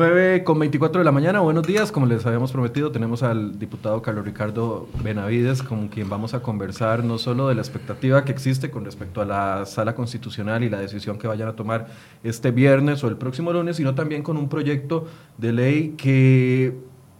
[0.00, 1.92] 9 con 24 de la mañana, buenos días.
[1.92, 7.04] Como les habíamos prometido, tenemos al diputado Carlos Ricardo Benavides, con quien vamos a conversar
[7.04, 10.80] no solo de la expectativa que existe con respecto a la sala constitucional y la
[10.80, 11.88] decisión que vayan a tomar
[12.24, 15.06] este viernes o el próximo lunes, sino también con un proyecto
[15.36, 16.78] de ley que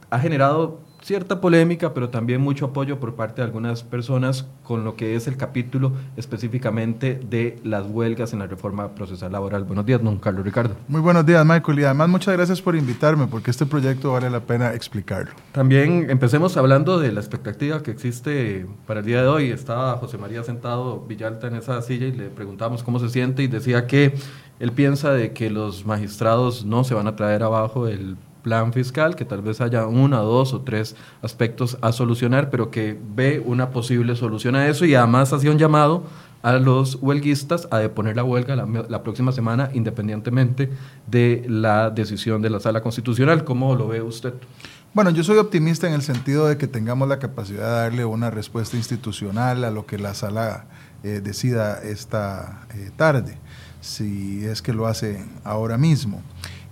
[0.08, 0.78] ha generado
[1.10, 5.26] cierta polémica, pero también mucho apoyo por parte de algunas personas con lo que es
[5.26, 9.64] el capítulo específicamente de las huelgas en la reforma procesal laboral.
[9.64, 10.76] Buenos días, don Carlos Ricardo.
[10.86, 14.38] Muy buenos días, Michael, y además muchas gracias por invitarme, porque este proyecto vale la
[14.38, 15.32] pena explicarlo.
[15.50, 19.50] También empecemos hablando de la expectativa que existe para el día de hoy.
[19.50, 23.48] Estaba José María sentado Villalta en esa silla y le preguntamos cómo se siente y
[23.48, 24.14] decía que
[24.60, 29.16] él piensa de que los magistrados no se van a traer abajo el plan fiscal,
[29.16, 33.70] que tal vez haya una, dos o tres aspectos a solucionar, pero que ve una
[33.70, 36.04] posible solución a eso y además hacía un llamado
[36.42, 40.70] a los huelguistas a deponer la huelga la, próxima semana independientemente
[41.06, 43.44] de la decisión de la sala constitucional.
[43.44, 44.34] ¿Cómo lo ve usted?
[44.92, 48.30] Bueno, yo soy optimista en el sentido de que tengamos la capacidad de darle una
[48.30, 50.64] respuesta institucional a lo que la sala
[51.04, 53.38] eh, decida esta eh, tarde,
[53.80, 56.22] si es que lo hace ahora mismo.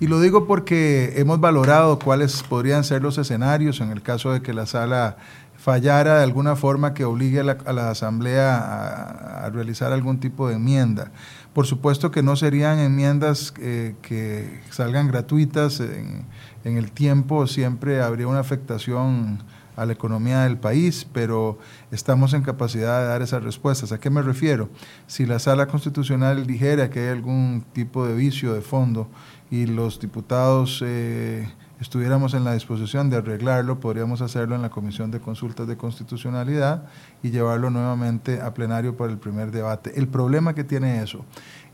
[0.01, 4.43] Y lo digo porque hemos valorado cuáles podrían ser los escenarios en el caso de
[4.43, 5.17] que la sala
[5.57, 11.11] fallara de alguna forma que obligue a la, Asamblea a, realizar algún tipo de enmienda.
[11.53, 16.25] Por supuesto que no serían enmiendas eh, que salgan gratuitas en,
[16.63, 19.43] en, el tiempo, siempre habría una afectación
[19.79, 21.59] a la economía del país, pero
[21.93, 23.93] estamos en capacidad de dar esas respuestas.
[23.93, 24.69] ¿A qué me refiero?
[25.07, 29.09] Si la sala constitucional dijera que hay algún tipo de vicio de fondo,
[29.51, 31.49] y los diputados eh,
[31.81, 36.85] estuviéramos en la disposición de arreglarlo, podríamos hacerlo en la Comisión de Consultas de Constitucionalidad
[37.23, 39.93] y llevarlo nuevamente a plenario para el primer debate.
[39.97, 41.25] El problema que tiene eso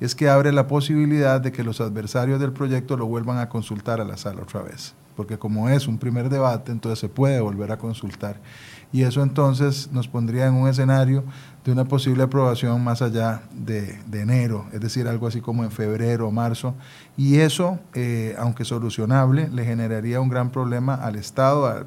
[0.01, 4.01] es que abre la posibilidad de que los adversarios del proyecto lo vuelvan a consultar
[4.01, 7.73] a la sala otra vez, porque como es un primer debate, entonces se puede volver
[7.73, 8.41] a consultar.
[8.93, 11.25] Y eso entonces nos pondría en un escenario
[11.65, 16.29] de una posible aprobación más allá de, enero, es decir, algo así como en febrero
[16.29, 16.75] o marzo.
[17.17, 21.87] Y eso, eh, aunque solucionable, le generaría un gran problema al Estado,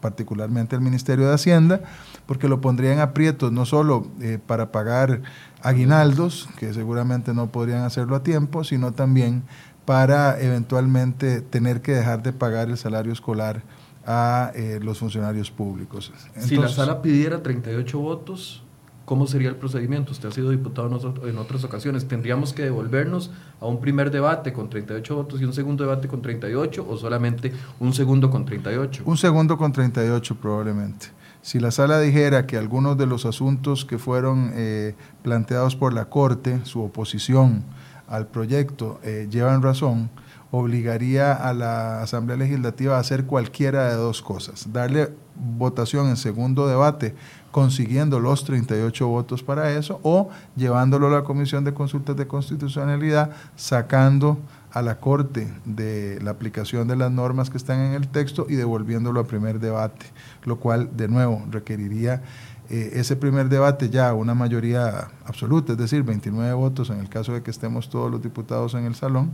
[0.00, 1.80] particularmente al Ministerio de Hacienda,
[2.26, 5.22] porque lo pondría en aprietos no solo eh, para pagar
[5.62, 9.44] aguinaldos, que seguramente no podrían hacerlo a tiempo, sino también
[9.86, 13.62] para eventualmente tener que dejar de pagar el salario escolar
[14.06, 16.12] a eh, los funcionarios públicos.
[16.38, 18.63] si la sala pidiera 38 votos,
[19.04, 20.12] ¿Cómo sería el procedimiento?
[20.12, 20.88] Usted ha sido diputado
[21.28, 22.08] en otras ocasiones.
[22.08, 26.22] ¿Tendríamos que devolvernos a un primer debate con 38 votos y un segundo debate con
[26.22, 29.02] 38 o solamente un segundo con 38?
[29.04, 31.08] Un segundo con 38 probablemente.
[31.42, 36.06] Si la sala dijera que algunos de los asuntos que fueron eh, planteados por la
[36.06, 37.62] Corte, su oposición
[38.08, 40.08] al proyecto, eh, llevan razón,
[40.50, 44.72] obligaría a la Asamblea Legislativa a hacer cualquiera de dos cosas.
[44.72, 47.14] Darle votación en segundo debate
[47.54, 53.30] consiguiendo los 38 votos para eso o llevándolo a la Comisión de Consultas de Constitucionalidad,
[53.54, 54.40] sacando
[54.72, 58.56] a la Corte de la aplicación de las normas que están en el texto y
[58.56, 60.04] devolviéndolo a primer debate,
[60.42, 62.22] lo cual de nuevo requeriría
[62.70, 67.34] eh, ese primer debate ya una mayoría absoluta, es decir, 29 votos en el caso
[67.34, 69.30] de que estemos todos los diputados en el salón,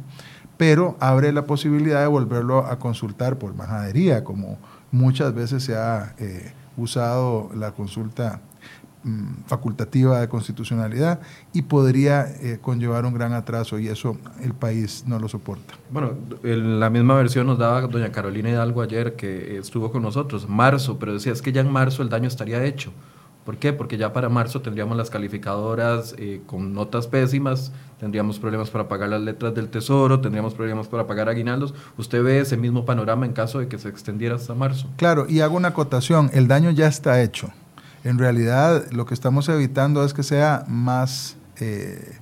[0.59, 4.59] pero abre la posibilidad de volverlo a consultar por majadería, como
[4.93, 8.41] muchas veces se ha eh, usado la consulta
[9.05, 11.21] mm, facultativa de constitucionalidad
[11.53, 15.75] y podría eh, conllevar un gran atraso y eso el país no lo soporta.
[15.91, 20.99] Bueno, la misma versión nos daba doña Carolina Hidalgo ayer que estuvo con nosotros, marzo,
[20.99, 22.93] pero decía es que ya en marzo el daño estaría hecho.
[23.51, 23.73] ¿Por qué?
[23.73, 29.09] Porque ya para marzo tendríamos las calificadoras eh, con notas pésimas, tendríamos problemas para pagar
[29.09, 31.75] las letras del tesoro, tendríamos problemas para pagar aguinaldos.
[31.99, 34.89] ¿Usted ve ese mismo panorama en caso de que se extendiera hasta marzo?
[34.95, 37.51] Claro, y hago una acotación, el daño ya está hecho.
[38.05, 41.37] En realidad lo que estamos evitando es que sea más...
[41.59, 42.19] Eh,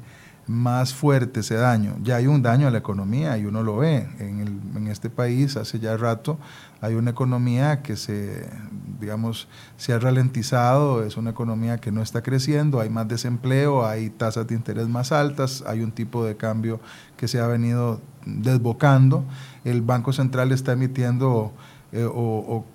[0.48, 1.96] más fuerte ese daño.
[2.02, 4.08] Ya hay un daño a la economía y uno lo ve.
[4.18, 6.38] En, el, en, este país hace ya rato
[6.80, 8.48] hay una economía que se,
[8.98, 14.10] digamos, se ha ralentizado, es una economía que no está creciendo, hay más desempleo, hay
[14.10, 16.80] tasas de interés más altas, hay un tipo de cambio
[17.16, 19.24] que se ha venido desbocando.
[19.64, 21.52] El Banco Central está emitiendo
[21.90, 22.66] eh, o,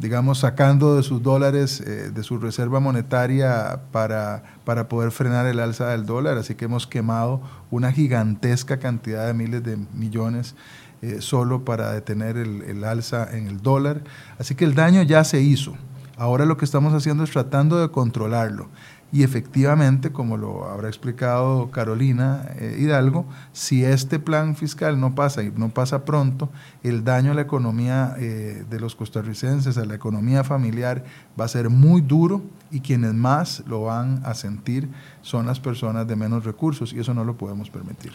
[0.00, 5.60] digamos, sacando de sus dólares, eh, de su reserva monetaria para, para poder frenar el
[5.60, 6.38] alza del dólar.
[6.38, 7.40] Así que hemos quemado
[7.70, 10.56] una gigantesca cantidad de miles de millones
[11.02, 14.02] eh, solo para detener el, el, alza en el dólar.
[14.40, 15.74] Así que el daño ya se hizo.
[16.16, 18.68] Ahora lo que estamos haciendo es tratando de controlarlo.
[19.12, 25.42] Y efectivamente, como lo habrá explicado Carolina eh, Hidalgo, si este plan fiscal no pasa
[25.42, 26.48] y no pasa pronto,
[26.82, 31.04] el daño a la economía eh, de los costarricenses, a la economía familiar,
[31.38, 34.88] va a ser muy duro y quienes más lo van a sentir
[35.20, 38.12] son las personas de menos recursos y eso no lo podemos permitir.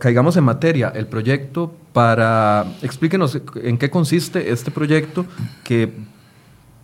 [0.00, 0.88] Caigamos en materia.
[0.88, 2.66] El proyecto para...
[2.82, 5.26] Explíquenos en qué consiste este proyecto
[5.62, 6.17] que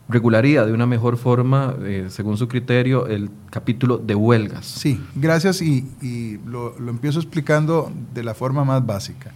[0.08, 4.66] regularía de una mejor forma, eh, según su criterio, el capítulo de huelgas.
[4.66, 9.32] Sí, gracias y, lo, empiezo explicando de la forma más básica.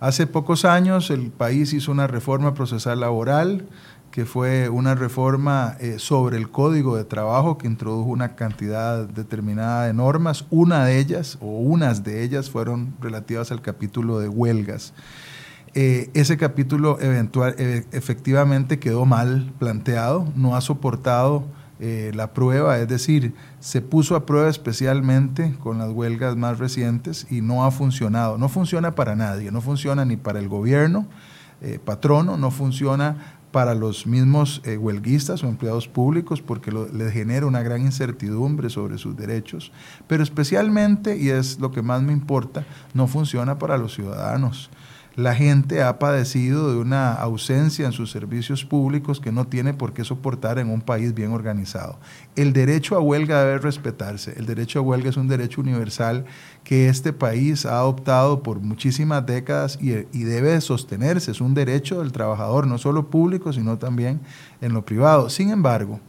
[0.00, 3.64] Hace pocos años el país hizo una reforma procesal laboral,
[4.10, 9.86] que fue una reforma eh, sobre el código de trabajo que introdujo una cantidad determinada
[9.86, 10.44] de normas.
[10.50, 14.92] Una de ellas, o unas de ellas, fueron relativas al capítulo de huelgas.
[15.76, 21.46] Eh, ese capítulo eventual, eh, efectivamente quedó mal planteado, no ha soportado
[21.80, 27.26] eh, la prueba, es decir, se puso a prueba especialmente con las huelgas más recientes
[27.28, 28.38] y no ha funcionado.
[28.38, 31.06] No funciona para nadie, no funciona ni para el gobierno
[31.86, 37.80] patrono, no funciona para los mismos huelguistas o empleados públicos porque les genera una gran
[37.80, 39.72] incertidumbre sobre sus derechos,
[40.06, 44.68] pero especialmente, y es lo que más me importa, no funciona para los ciudadanos
[45.16, 49.92] la gente ha padecido de una ausencia en sus servicios públicos que no tiene por
[49.92, 51.98] qué soportar en un país bien organizado.
[52.34, 54.34] El derecho a huelga debe respetarse.
[54.36, 56.24] El derecho a huelga es un derecho universal
[56.64, 59.90] que este país ha adoptado por muchísimas décadas y,
[60.24, 61.30] debe sostenerse.
[61.30, 64.20] Es un derecho del trabajador, no solo público, sino también
[64.60, 65.30] en lo privado.
[65.30, 66.00] Sin embargo,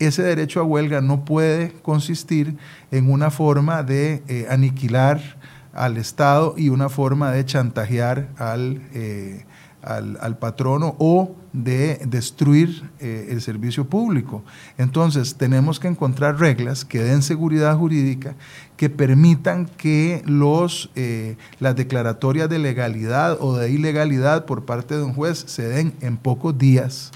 [0.00, 2.56] ese derecho a huelga no puede consistir
[2.90, 5.37] en una forma de eh, aniquilar
[5.78, 9.44] al Estado y una forma de chantajear al, eh,
[9.82, 14.42] al, patrono o de destruir eh, el servicio público.
[14.76, 18.34] Entonces, tenemos que encontrar reglas que den seguridad jurídica,
[18.76, 25.04] que permitan que los, eh, las declaratorias de legalidad o de ilegalidad por parte de
[25.04, 27.12] un juez se den en pocos días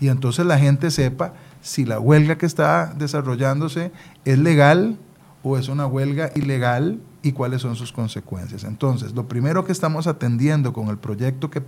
[0.00, 3.92] y entonces la gente sepa si la huelga que está desarrollándose
[4.24, 4.98] es legal
[5.42, 8.64] o es una huelga ilegal y cuáles son sus consecuencias.
[8.64, 11.60] Entonces, lo primero que estamos atendiendo con el proyecto que,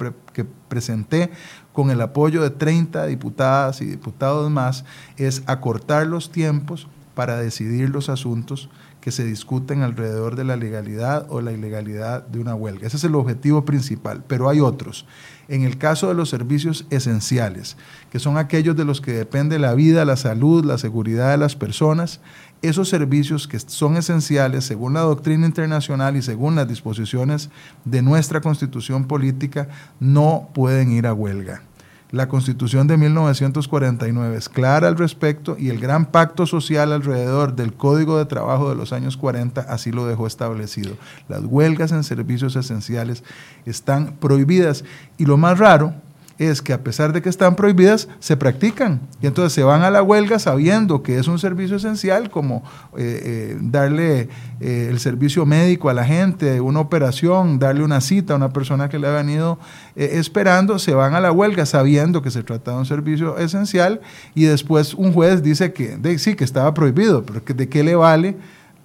[0.68, 1.30] presenté,
[1.72, 4.84] con el apoyo de 30 diputadas y diputados más,
[5.16, 8.68] es acortar los tiempos para decidir los asuntos
[9.00, 12.87] que se discuten alrededor de la legalidad o la ilegalidad de una huelga.
[12.87, 15.07] Ese es el objetivo principal, pero hay otros.
[15.49, 17.76] En el caso de los servicios esenciales,
[18.11, 21.57] que son aquellos de los que depende la vida, la salud, la seguridad de las
[21.57, 22.21] personas,
[22.61, 27.50] esos servicios que son esenciales según la doctrina internacional y según las disposiciones
[27.85, 29.69] de nuestra constitución política
[30.00, 31.62] no pueden ir a huelga.
[32.10, 37.74] La constitución de 1949 es clara al respecto y el gran pacto social alrededor del
[37.74, 40.96] código de trabajo de los años 40 así lo dejó establecido.
[41.28, 43.24] Las huelgas en servicios esenciales
[43.66, 44.84] están prohibidas
[45.18, 45.92] y lo más raro
[46.38, 49.00] es que a pesar de que están prohibidas, se practican.
[49.21, 52.62] Y entonces se van a la huelga sabiendo que es un servicio esencial, como
[52.97, 54.28] eh, eh, darle
[54.61, 58.88] eh, el servicio médico a la gente, una operación, darle una cita a una persona
[58.88, 59.59] que le ha venido
[59.97, 64.00] esperando, se van a la huelga sabiendo que se trata de un servicio esencial
[64.33, 68.37] y después un juez dice que sí, que estaba prohibido, pero ¿de qué le vale?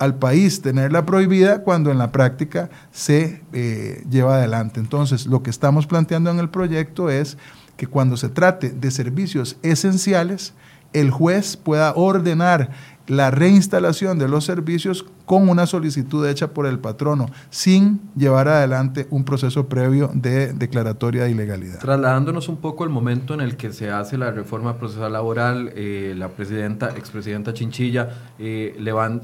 [0.03, 4.81] Al país tenerla prohibida cuando en la práctica se eh, lleva adelante.
[4.81, 7.37] Entonces, lo que estamos planteando en el proyecto es
[7.77, 10.53] que cuando se trate de servicios esenciales,
[10.91, 12.71] el juez pueda ordenar
[13.07, 19.07] la reinstalación de los servicios con una solicitud hecha por el patrono, sin llevar adelante
[19.09, 21.79] un proceso previo de declaratoria de ilegalidad.
[21.79, 26.13] Trasladándonos un poco al momento en el que se hace la reforma procesal laboral, eh,
[26.17, 28.75] la presidenta, expresidenta Chinchilla, eh,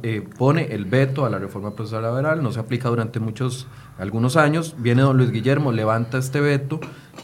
[0.03, 3.67] eh, pone el veto a la reforma procesal laboral, no se aplica durante muchos,
[3.97, 6.79] algunos años, viene don Luis Guillermo, levanta este veto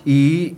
[0.06, 0.54] y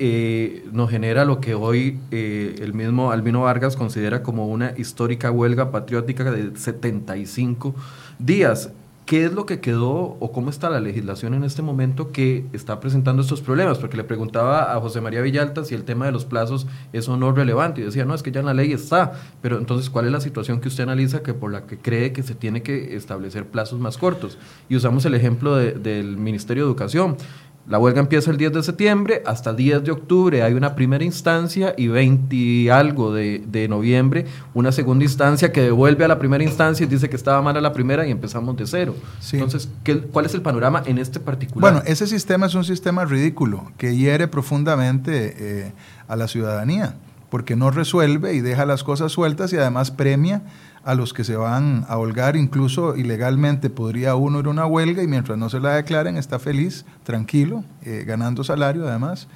[0.73, 6.29] nos genera lo que hoy el mismo Albino Vargas considera como una histórica huelga patriótica
[6.29, 7.73] de 75
[8.19, 8.71] días.
[9.05, 12.81] ¿Qué es lo que quedó o cómo está la legislación en este momento que está
[12.81, 13.77] presentando estos problemas?
[13.77, 17.15] Porque le preguntaba a José María Villalta si el tema de los plazos es o
[17.15, 20.07] no relevante y decía, no, es que ya en la ley está, pero entonces, ¿cuál
[20.07, 22.97] es la situación que usted analiza que por la que cree que se tiene que
[22.97, 24.37] establecer plazos más cortos?
[24.67, 27.15] Y usamos el ejemplo del Ministerio de Educación.
[27.67, 31.03] La huelga empieza el 10 de septiembre, hasta el 10 de octubre hay una primera
[31.03, 36.45] instancia y 20 y algo de, noviembre una segunda instancia que devuelve a la primera
[36.45, 38.95] instancia y dice que estaba mal a la primera y empezamos de cero.
[39.33, 41.73] Entonces, ¿qué, ¿cuál es el panorama en este particular?
[41.73, 45.71] Bueno, ese sistema es un sistema ridículo que hiere profundamente eh,
[46.07, 46.95] a la ciudadanía
[47.29, 50.41] porque no resuelve y deja las cosas sueltas y además premia
[50.87, 55.03] a los que se van a holgar, incluso ilegalmente podría uno ir a una huelga
[55.03, 59.27] y mientras no se la declaren está feliz, tranquilo, eh, ganando salario además,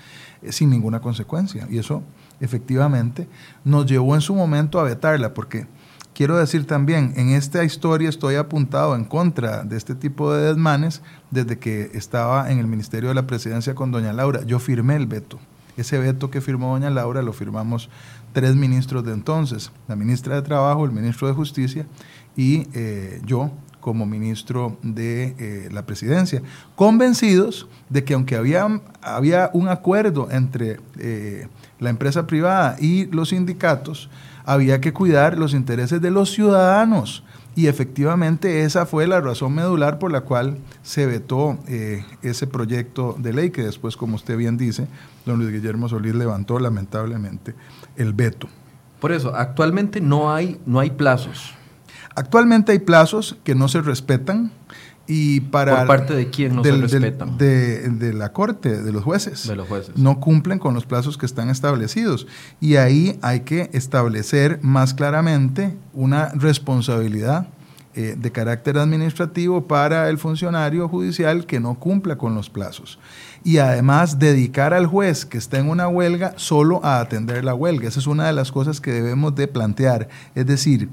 [0.42, 1.68] eh, sin ninguna consecuencia.
[1.70, 2.04] Y eso
[2.40, 3.28] efectivamente
[3.66, 5.68] nos llevó en su momento a vetarla, porque
[6.14, 11.02] quiero decir también, en esta historia estoy apuntado en contra de este tipo de desmanes
[11.32, 14.44] desde que estaba en el Ministerio de la Presidencia con doña Laura.
[14.46, 15.38] Yo firmé el veto.
[15.76, 17.90] Ese veto que firmó doña Laura lo firmamos
[18.34, 21.86] tres ministros de entonces, la ministra de Trabajo, el ministro de Justicia
[22.36, 26.42] y eh, yo como ministro de eh, la presidencia,
[26.76, 31.48] convencidos de que aunque había, había un acuerdo entre eh,
[31.80, 34.10] la empresa privada y los sindicatos,
[34.46, 37.24] había que cuidar los intereses de los ciudadanos.
[37.56, 41.60] Y efectivamente esa fue la razón medular por la cual se vetó
[42.22, 44.88] ese proyecto de ley que después, como usted bien dice,
[45.26, 47.56] don Luis Guillermo Solís levantó lamentablemente
[47.96, 48.48] el veto.
[49.00, 51.54] Por eso, actualmente no hay, no hay plazos.
[52.16, 54.52] Actualmente hay plazos que no se respetan
[55.08, 55.80] y para...
[55.80, 57.38] ¿Por parte de quién no se respetan?
[57.38, 59.48] de, la Corte, de los jueces.
[59.48, 59.98] De los jueces.
[59.98, 62.28] No cumplen con los plazos que están establecidos.
[62.60, 67.48] Y ahí hay que establecer más claramente una responsabilidad
[67.96, 73.00] eh, de carácter administrativo para el funcionario judicial que no cumpla con los plazos.
[73.44, 77.88] Y además dedicar al juez que está en una huelga solo a atender la huelga.
[77.88, 80.10] Esa es una de las cosas que debemos de plantear.
[80.36, 80.90] Es decir,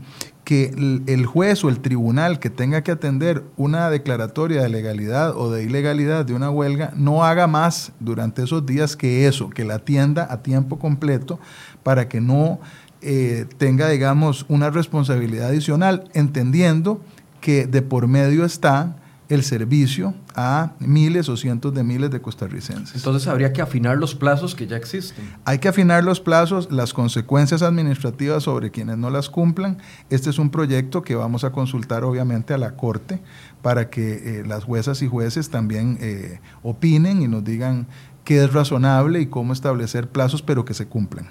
[0.48, 5.50] que el juez o el tribunal que tenga que atender una declaratoria de legalidad o
[5.50, 9.74] de ilegalidad de una huelga no haga más durante esos días que eso, que la
[9.74, 11.38] atienda a tiempo completo
[11.82, 12.60] para que no
[13.02, 17.00] eh, tenga, digamos, una responsabilidad adicional, entendiendo
[17.40, 18.96] que de por medio está
[19.28, 22.96] el servicio a miles o cientos de miles de costarricenses.
[22.96, 25.30] Entonces habría que afinar los plazos que ya existen.
[25.44, 29.78] Hay que afinar los plazos, las consecuencias administrativas sobre quienes no las cumplan.
[30.08, 33.20] Este es un proyecto que vamos a consultar obviamente a la Corte
[33.60, 37.86] para que eh, las juezas y jueces también eh, opinen y nos digan
[38.24, 41.28] qué es razonable y cómo establecer plazos, pero que se cumplan.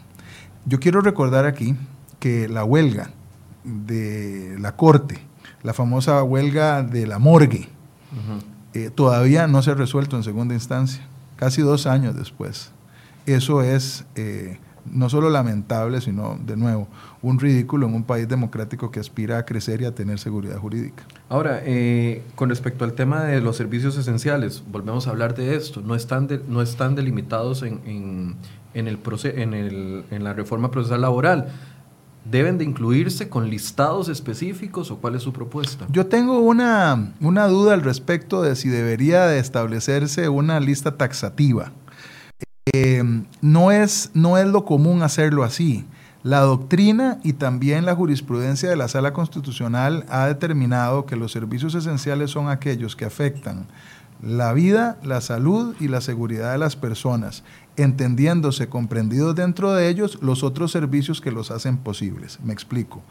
[0.67, 1.75] Yo quiero recordar aquí
[2.19, 3.11] que la huelga
[3.63, 5.17] de la Corte,
[5.63, 7.69] la famosa huelga de la morgue,
[8.73, 11.07] eh, todavía no se ha resuelto en segunda instancia,
[11.37, 12.71] casi dos años después.
[13.25, 14.59] Eso es eh,
[14.91, 16.89] no solo lamentable, sino, de nuevo,
[17.21, 21.03] un ridículo en un país democrático que aspira a crecer y a tener seguridad jurídica.
[21.29, 25.81] Ahora, eh, con respecto al tema de los servicios esenciales, volvemos a hablar de esto,
[25.81, 28.35] no están, no están delimitados en en,
[28.85, 31.47] el en, el, en la reforma procesal laboral.
[32.29, 35.87] ¿Deben de incluirse con listados específicos o cuál es su propuesta?
[35.89, 41.71] Yo tengo una, una duda al respecto de si debería de establecerse una lista taxativa.
[42.73, 43.01] Eh,
[43.41, 45.85] no, es, no es lo común hacerlo así.
[46.23, 51.73] La doctrina y también la jurisprudencia de la Sala Constitucional ha determinado que los servicios
[51.75, 53.67] esenciales son aquellos que afectan
[54.21, 57.43] la vida, la salud y la seguridad de las personas,
[57.77, 62.39] entendiéndose comprendidos dentro de ellos los otros servicios que los hacen posibles.
[62.43, 63.01] Me explico.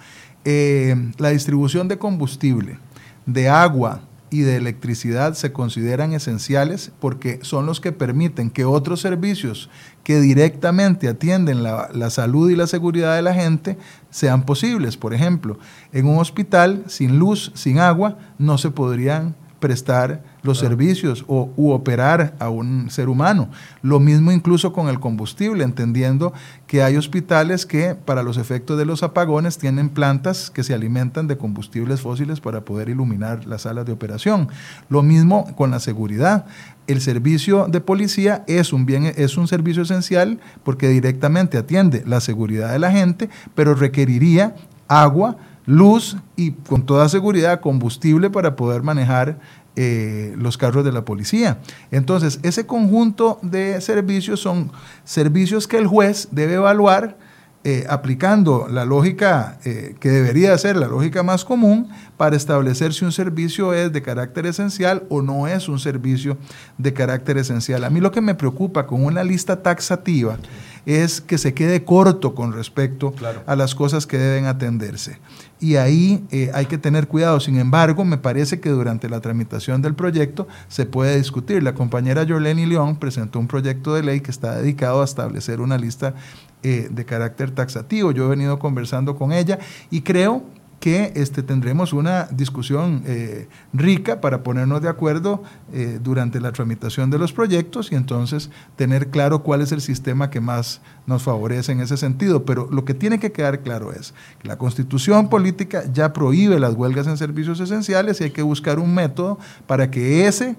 [0.44, 2.78] Eh, la distribución de combustible,
[3.24, 9.00] de agua y de electricidad se consideran esenciales porque son los que permiten que otros
[9.00, 9.70] servicios
[10.02, 13.78] que directamente atienden la, la salud y la seguridad de la gente
[14.10, 14.96] sean posibles.
[14.96, 15.58] Por ejemplo,
[15.92, 21.70] en un hospital sin luz, sin agua, no se podrían prestar los servicios o u
[21.70, 23.48] operar a un ser humano.
[23.82, 26.32] Lo mismo incluso con el combustible, entendiendo
[26.66, 31.26] que hay hospitales que para los efectos de los apagones tienen plantas que se alimentan
[31.26, 34.48] de combustibles fósiles para poder iluminar las salas de operación.
[34.88, 36.46] Lo mismo con la seguridad.
[36.86, 42.20] El servicio de policía es un bien es un servicio esencial porque directamente atiende la
[42.20, 44.54] seguridad de la gente, pero requeriría
[44.88, 45.36] agua,
[45.66, 49.38] luz y con toda seguridad combustible para poder manejar
[49.76, 51.58] eh, los carros de la policía.
[51.90, 54.72] Entonces, ese conjunto de servicios son
[55.04, 57.18] servicios que el juez debe evaluar
[57.68, 63.04] eh, aplicando la lógica eh, que debería ser la lógica más común para establecer si
[63.04, 66.38] un servicio es de carácter esencial o no es un servicio
[66.78, 67.82] de carácter esencial.
[67.82, 70.38] A mí lo que me preocupa con una lista taxativa
[70.86, 73.12] es que se quede corto con respecto
[73.44, 75.18] a las cosas que deben atenderse.
[75.58, 77.40] Y ahí eh, hay que tener cuidado.
[77.40, 81.62] Sin embargo, me parece que durante la tramitación del proyecto se puede discutir.
[81.62, 85.76] La compañera Jolene León presentó un proyecto de ley que está dedicado a establecer una
[85.76, 86.14] lista
[86.62, 88.12] eh, de carácter taxativo.
[88.12, 89.58] Yo he venido conversando con ella
[89.90, 90.44] y creo
[90.86, 97.10] que este, tendremos una discusión eh, rica para ponernos de acuerdo eh, durante la tramitación
[97.10, 101.72] de los proyectos y entonces tener claro cuál es el sistema que más nos favorece
[101.72, 102.44] en ese sentido.
[102.44, 106.74] Pero lo que tiene que quedar claro es que la constitución política ya prohíbe las
[106.74, 110.54] huelgas en servicios esenciales y hay que buscar un método para que ese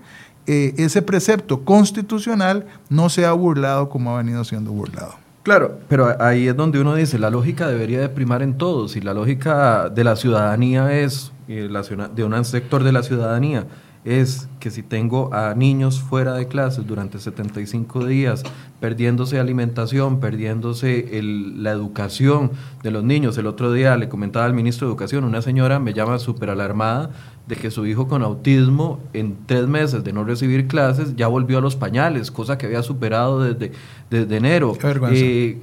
[0.46, 5.27] eh, ese precepto constitucional no sea burlado como ha venido siendo burlado.
[5.48, 9.00] Claro, pero ahí es donde uno dice, la lógica debería de primar en todos y
[9.00, 13.66] la lógica de la ciudadanía es, de un sector de la ciudadanía,
[14.04, 18.44] es que si tengo a niños fuera de clases durante 75 días,
[18.82, 22.52] perdiéndose alimentación, perdiéndose la educación
[22.84, 23.38] de los niños.
[23.38, 27.12] El otro día le comentaba al ministro de Educación, una señora me llama súper alarmada
[27.48, 31.60] de que su hijo con autismo en tres meses de no recibir clases ya volvió
[31.60, 33.72] a los pañales, cosa que había superado desde,
[34.10, 34.74] desde enero.
[35.12, 35.58] Eh,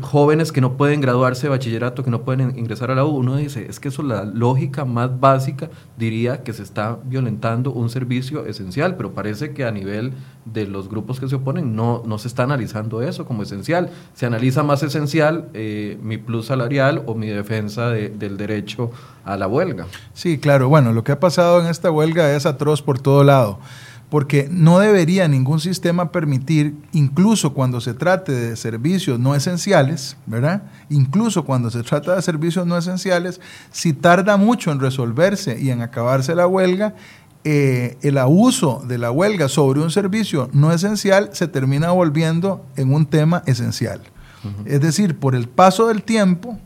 [0.00, 3.36] jóvenes que no pueden graduarse de bachillerato, que no pueden ingresar a la U, uno
[3.36, 8.46] dice, es que eso la lógica más básica diría que se está violentando un servicio
[8.46, 10.12] esencial, pero parece que a nivel
[10.46, 14.26] de los grupos que se oponen no, no se está analizando eso como esencial, se
[14.26, 18.90] analiza más esencial eh, mi plus salarial o mi defensa del derecho
[19.24, 19.86] a la huelga.
[20.14, 23.58] Sí, claro, bueno, lo que ha pasado en esta huelga es atroz por todo lado
[24.10, 30.62] porque no debería ningún sistema permitir, incluso cuando se trate de servicios no esenciales, ¿verdad?
[30.88, 33.40] Incluso cuando se trata de servicios no esenciales,
[33.70, 36.94] si tarda mucho en resolverse y en acabarse la huelga,
[37.44, 42.92] eh, el abuso de la huelga sobre un servicio no esencial se termina volviendo en
[42.92, 44.00] un tema esencial.
[44.64, 46.58] Es decir, por el paso del tiempo,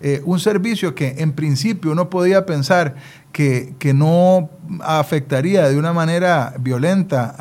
[0.00, 2.94] eh, un servicio que en principio uno podía pensar
[3.32, 7.34] que, que, no afectaría de una manera violenta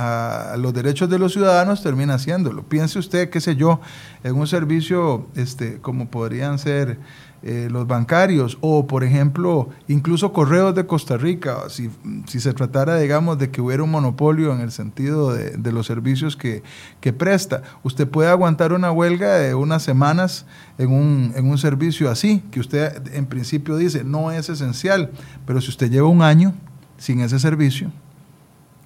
[0.53, 2.63] a los derechos de los ciudadanos, termina haciéndolo.
[2.63, 3.81] Piense usted, qué sé yo,
[4.23, 6.97] en un servicio este, como podrían ser
[7.43, 11.89] eh, los bancarios o, por ejemplo, incluso correos de Costa Rica, si,
[12.27, 15.87] si, se tratara, digamos, de que hubiera un monopolio en el sentido de, de los
[15.87, 16.61] servicios que,
[16.99, 17.63] que, presta.
[17.81, 20.45] Usted puede aguantar una huelga de unas semanas
[20.77, 25.09] en un, en un servicio así, que usted en principio dice no es esencial,
[25.47, 26.53] pero si usted lleva un año
[26.97, 27.91] sin ese servicio,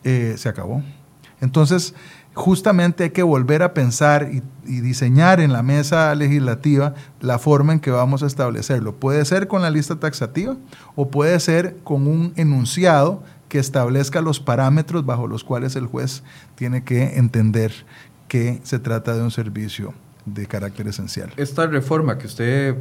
[0.05, 0.81] eh, se acabó.
[1.41, 1.93] Entonces,
[2.35, 4.43] justamente hay que volver a pensar y,
[4.81, 8.95] diseñar en la mesa legislativa la forma en que vamos a establecerlo.
[8.95, 10.57] Puede ser con la lista taxativa
[10.95, 16.23] o puede ser con un enunciado que establezca los parámetros bajo los cuales el juez
[16.55, 17.71] tiene que entender
[18.27, 19.93] que se trata de un servicio
[20.25, 21.31] de carácter esencial.
[21.37, 22.75] Esta reforma que usted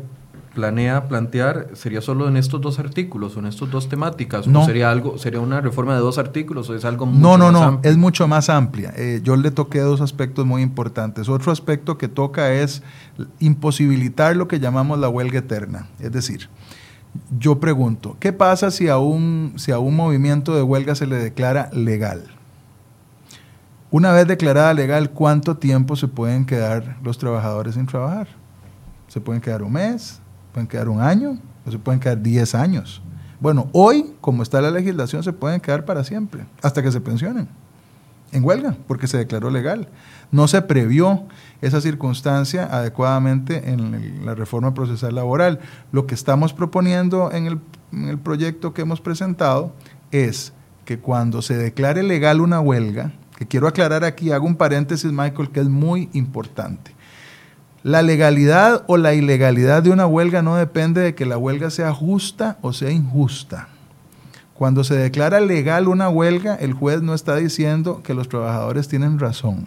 [0.55, 4.47] planea plantear sería solo en estos dos artículos o en estas dos temáticas?
[4.47, 4.63] No.
[4.63, 7.53] ¿O sería, algo, sería una reforma de dos artículos o es algo mucho no, no,
[7.53, 8.95] más no, es mucho más amplia.
[8.97, 11.29] Eh, yo le toqué dos aspectos muy importantes.
[11.29, 12.83] Otro aspecto que toca es
[13.41, 15.89] imposibilitar lo que llamamos la huelga eterna.
[15.99, 16.49] Es decir,
[17.39, 21.17] yo pregunto, ¿qué pasa si a un, si a un movimiento de huelga se le
[21.17, 22.25] declara legal?
[23.91, 28.27] Una vez declarada legal, ¿cuánto tiempo se pueden quedar los trabajadores sin trabajar?
[29.07, 30.21] ¿Se pueden quedar un mes?
[30.55, 31.37] Pueden quedar un año
[31.67, 33.03] o se pueden quedar 10 años.
[33.41, 37.49] Bueno, hoy, como está la legislación, se pueden quedar para siempre, hasta que se pensionen,
[38.33, 39.89] en huelga, porque se declaró legal.
[40.31, 41.25] No se previó
[41.61, 45.61] esa circunstancia adecuadamente en la reforma procesal laboral.
[45.93, 47.59] Lo que estamos proponiendo en el,
[47.93, 49.73] en el proyecto que hemos presentado
[50.11, 50.53] es
[50.85, 55.51] que cuando se declare legal una huelga, que quiero aclarar aquí, hago un paréntesis, Michael,
[55.51, 56.95] que es muy importante.
[57.85, 61.93] La legalidad o la ilegalidad de una huelga no depende de que la huelga sea
[61.93, 63.69] justa o sea injusta.
[64.55, 69.19] Cuando se declara legal una huelga, el juez no está diciendo que los trabajadores tienen
[69.19, 69.67] razón.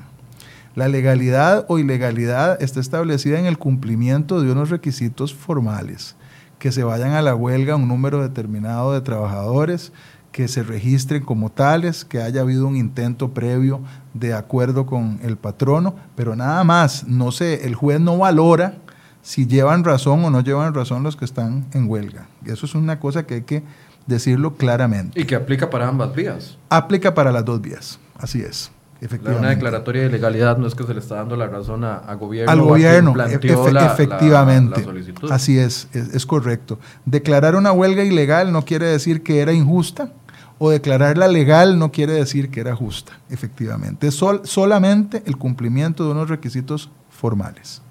[0.73, 6.15] La legalidad o ilegalidad está establecida en el cumplimiento de unos requisitos formales,
[6.57, 9.91] que se vayan a la huelga un número determinado de trabajadores,
[10.37, 13.81] que se registren como tales, que haya habido un intento previo
[14.13, 18.75] de acuerdo con el patrono, pero nada más, no sé, el juez no valora
[19.23, 22.27] si llevan razón o no llevan razón los que están en huelga.
[22.45, 23.63] Y eso es una cosa que hay que
[24.05, 25.19] decirlo claramente.
[25.19, 26.59] Y que aplica para ambas vías.
[26.69, 28.69] Aplica para las dos vías, así es.
[29.01, 29.39] Efectivamente.
[29.39, 32.51] Una declaratoria de legalidad no es que se le está dando la razón a, gobierno.
[32.51, 34.85] Al gobierno, efectivamente.
[35.31, 36.77] así es, es, es correcto.
[37.05, 40.11] Declarar una huelga ilegal no quiere decir que era injusta,
[40.59, 44.07] o declararla legal no quiere decir que era justa, efectivamente.
[44.07, 47.81] Es solamente el cumplimiento de unos requisitos formales,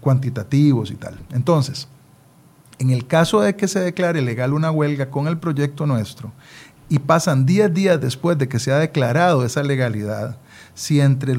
[0.00, 1.18] cuantitativos y tal.
[1.32, 1.88] Entonces,
[2.78, 6.32] en el caso de que se declare legal una huelga con el proyecto nuestro
[6.88, 10.38] y pasan 10 días después de que se ha declarado esa legalidad,
[10.74, 11.34] si entre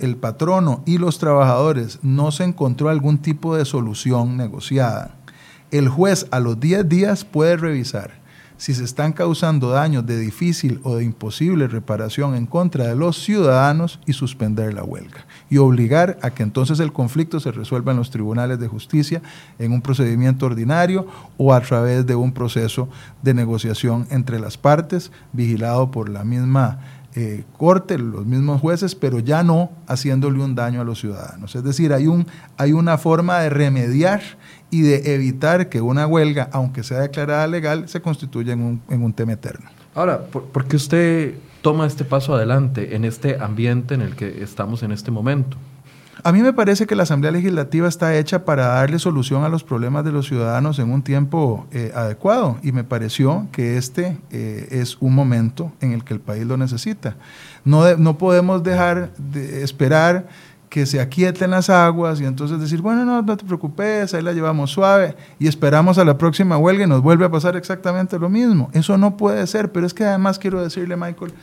[0.00, 5.16] el patrono y los trabajadores no se encontró algún tipo de solución negociada,
[5.70, 8.23] El juez a los 10 días puede revisar
[8.56, 13.22] si se están causando daños de difícil o de imposible reparación en contra de los
[13.22, 17.98] ciudadanos y suspender la huelga y obligar a que entonces el conflicto se resuelva en
[17.98, 19.22] los tribunales de justicia
[19.58, 22.88] en un procedimiento ordinario o a través de un proceso
[23.22, 26.78] de negociación entre las partes vigilado por la misma
[27.16, 31.54] eh, corte, los mismos jueces, pero ya no haciéndole un daño a los ciudadanos.
[31.54, 34.20] Es decir, hay, un, hay una forma de remediar
[34.70, 39.04] y de evitar que una huelga, aunque sea declarada legal, se constituya en un, en
[39.04, 39.70] un tema eterno.
[39.94, 44.82] Ahora, ¿por, qué usted toma este paso adelante en este ambiente en el que estamos
[44.82, 45.56] en este momento?
[46.26, 49.62] A mí me parece que la Asamblea Legislativa está hecha para darle solución a los
[49.62, 54.68] problemas de los ciudadanos en un tiempo eh, adecuado y me pareció que este eh,
[54.70, 57.16] es un momento en el que el país lo necesita.
[57.62, 60.26] No, no podemos dejar de esperar
[60.70, 64.32] que se aquieten las aguas y entonces decir, bueno, no, no te preocupes, ahí la
[64.32, 68.30] llevamos suave y esperamos a la próxima huelga y nos vuelve a pasar exactamente lo
[68.30, 68.70] mismo.
[68.72, 71.34] Eso no puede ser, pero es que además quiero decirle, Michael,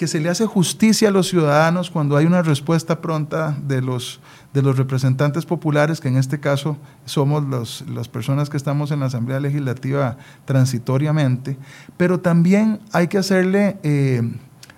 [0.00, 4.18] que se le hace justicia a los ciudadanos cuando hay una respuesta pronta de los,
[4.54, 9.00] de los representantes populares, que en este caso somos los, las personas que estamos en
[9.00, 11.58] la Asamblea Legislativa transitoriamente,
[11.98, 14.22] pero también hay que hacerle, eh,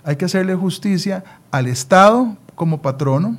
[0.03, 3.39] hay que hacerle justicia al Estado como patrono,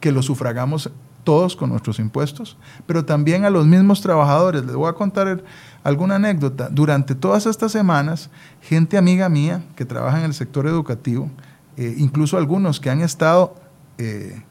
[0.00, 0.90] que lo sufragamos
[1.22, 4.64] todos con nuestros impuestos, pero también a los mismos trabajadores.
[4.64, 5.44] Les voy a contar
[5.84, 6.68] alguna anécdota.
[6.68, 8.30] Durante todas estas semanas,
[8.62, 11.30] gente amiga mía que trabaja en el sector educativo,
[11.76, 13.54] eh, incluso algunos que han estado
[13.98, 14.42] eh,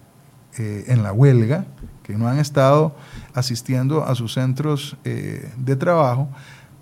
[0.57, 1.65] eh, en la huelga,
[2.03, 2.95] que no han estado
[3.33, 6.27] asistiendo a sus centros de trabajo,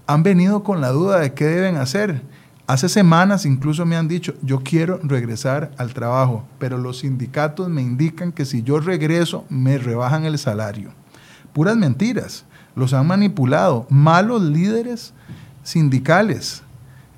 [0.05, 2.21] han venido con la duda de qué deben hacer
[2.67, 7.81] Hace semanas incluso me han dicho, yo quiero regresar al trabajo, pero los sindicatos me
[7.81, 10.91] indican que si yo regreso me rebajan el salario.
[11.53, 12.43] Puras mentiras,
[12.77, 15.13] los han manipulado, malos líderes
[15.63, 16.61] sindicales.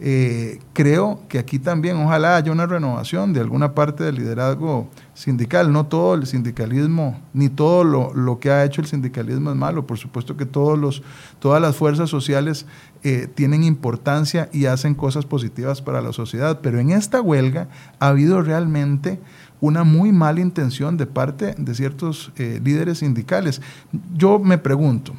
[0.02, 5.74] Eh, creo que aquí también ojalá haya una renovación de alguna parte del liderazgo sindical.
[5.74, 9.86] No todo el sindicalismo, ni todo lo, que ha hecho el sindicalismo es malo.
[9.86, 11.04] Por supuesto que todos los,
[11.40, 12.66] todas las fuerzas sociales
[13.04, 16.62] eh, tienen importancia y hacen cosas positivas para la sociedad.
[16.64, 17.68] Pero en esta huelga
[18.00, 19.20] ha habido realmente
[19.60, 23.62] una muy mala intención de parte de ciertos eh, líderes sindicales.
[24.16, 25.14] Yo me pregunto,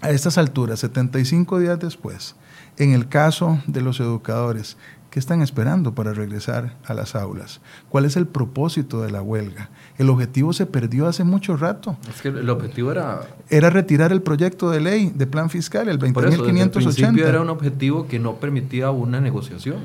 [0.00, 2.36] a estas alturas, 75 días después,
[2.76, 4.76] en el caso de los educadores,
[5.10, 7.62] ¿Qué están esperando para regresar a las aulas?
[7.88, 9.70] ¿Cuál es el propósito de la huelga?
[9.96, 11.96] El objetivo se perdió hace mucho rato.
[12.10, 13.22] Es que el objetivo era...
[13.48, 17.14] Era retirar el proyecto de ley de plan fiscal, el 20.580.
[17.14, 19.76] El era un objetivo que no permitía una negociación.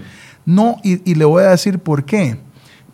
[0.45, 2.38] No, y, y le voy a decir por qué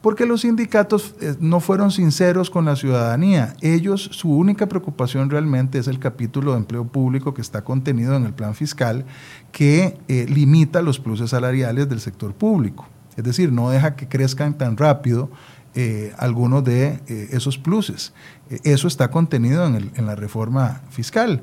[0.02, 3.56] porque los sindicatos eh, no fueron sinceros con la ciudadanía.
[3.62, 8.26] Ellos, su única preocupación realmente es el capítulo de empleo público que está contenido en
[8.26, 9.06] el plan fiscal
[9.52, 12.88] que eh, limita los pluses salariales del sector público.
[13.18, 15.30] Es decir, no deja que crezcan tan rápido
[15.76, 17.00] eh, algunos de
[17.32, 18.14] esos pluses.
[18.64, 21.42] eso está contenido en, en la reforma fiscal.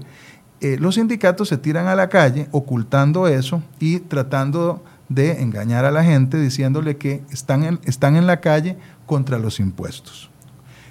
[0.60, 6.04] los sindicatos se tiran a la calle ocultando eso y tratando de engañar a la
[6.04, 10.30] gente diciéndole que están en, están en la calle contra los impuestos,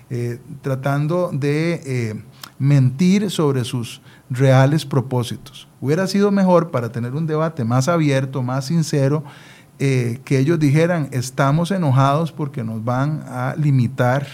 [0.09, 2.23] eh, tratando de eh,
[2.57, 5.67] mentir sobre sus reales propósitos.
[5.81, 9.23] Hubiera sido mejor para tener un debate más abierto, más sincero,
[9.77, 14.25] eh, que ellos dijeran, estamos enojados porque nos van a limitar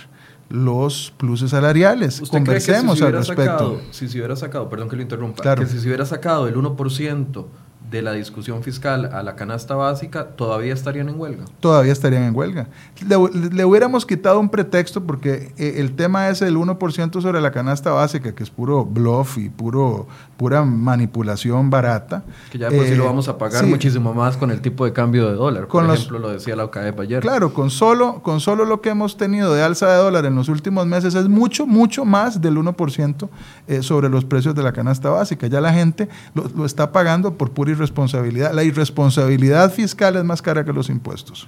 [0.49, 2.21] los pluses salariales.
[2.29, 3.81] Conversemos al respecto.
[3.89, 7.45] si se hubiera sacado, perdón que lo interrumpa, que si se hubiera sacado el 1%
[7.91, 11.43] de la discusión fiscal a la canasta básica, ¿todavía estarían en huelga?
[11.59, 12.67] Todavía estarían en huelga.
[13.05, 17.91] Le, hubiéramos quitado un pretexto porque eh, el tema es el 1% sobre la canasta
[17.91, 22.23] básica, que es puro bluff y puro, pura manipulación barata.
[22.49, 24.93] Que ya por sí lo eh, vamos a pagar muchísimo más con el tipo de
[24.93, 25.67] cambio de dólar.
[25.67, 27.19] Por ejemplo, lo decía la OCDE ayer.
[27.19, 30.47] Claro, con solo, con solo lo que hemos tenido de alza de dólar en los
[30.47, 33.27] últimos meses es mucho, mucho más del 1%
[33.67, 35.47] eh, sobre los precios de la canasta básica.
[35.47, 37.80] Ya la gente lo, lo está pagando por pura
[38.53, 41.47] La irresponsabilidad fiscal es más cara que los impuestos.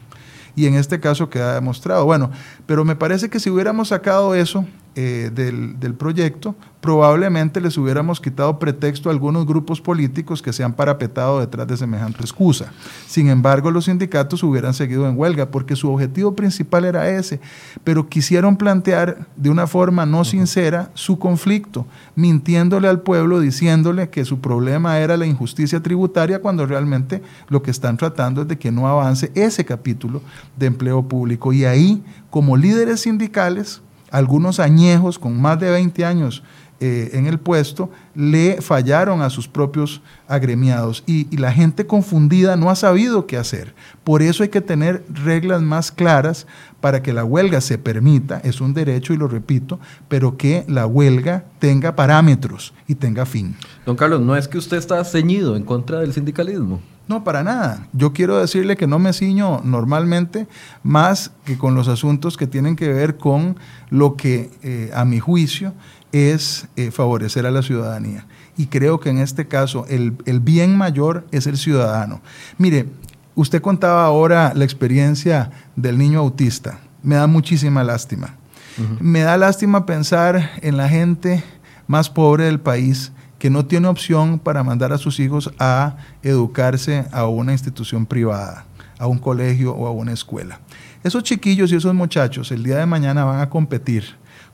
[0.55, 2.05] Y en este caso queda demostrado.
[2.05, 2.31] Bueno,
[2.65, 8.21] pero me parece que si hubiéramos sacado eso eh, del, del, proyecto, probablemente les hubiéramos
[8.21, 12.71] quitado pretexto a algunos grupos políticos que se han parapetado detrás de semejante excusa.
[13.07, 17.39] Sin embargo, los sindicatos hubieran seguido en huelga porque su objetivo principal era ese,
[17.83, 24.25] pero quisieron plantear de una forma no sincera su conflicto, mintiéndole al pueblo, diciéndole que
[24.25, 28.71] su problema era la injusticia tributaria cuando realmente lo que están tratando es de que
[28.71, 30.21] no avance ese capítulo
[30.57, 31.51] de empleo público.
[31.53, 33.81] Y ahí, como líderes sindicales,
[34.13, 36.43] algunos añejos con más de 20 años
[36.79, 42.55] eh, en el puesto le fallaron a sus propios agremiados y, y, la gente confundida
[42.55, 43.73] no ha sabido qué hacer.
[44.03, 46.45] Por eso hay que tener reglas más claras
[46.79, 50.85] para que la huelga se permita, es un derecho y lo repito, pero que la
[50.85, 53.55] huelga tenga parámetros y tenga fin.
[53.85, 56.81] Don Carlos, no es que usted está ceñido en contra del sindicalismo.
[57.07, 57.87] No, para nada.
[57.91, 60.47] Yo quiero decirle que no me ciño normalmente
[60.83, 63.57] más que con los asuntos que tienen que ver con
[63.89, 65.73] lo que, eh, a mi juicio,
[66.13, 68.25] es eh, favorecer a la ciudadanía.
[68.55, 72.21] Y creo que en este caso el, el bien mayor es el ciudadano.
[72.57, 72.87] Mire,
[73.35, 76.79] usted contaba ahora la experiencia del niño autista.
[77.01, 78.35] Me da muchísima lástima.
[78.77, 78.99] Uh -huh.
[79.01, 81.43] Me da lástima pensar en la gente
[81.87, 83.11] más pobre del país
[83.43, 88.65] que no tiene opción para mandar a sus hijos a educarse a una institución privada,
[88.97, 90.61] a un colegio o a una escuela.
[91.03, 94.05] Esos chiquillos y esos muchachos el día de mañana van a competir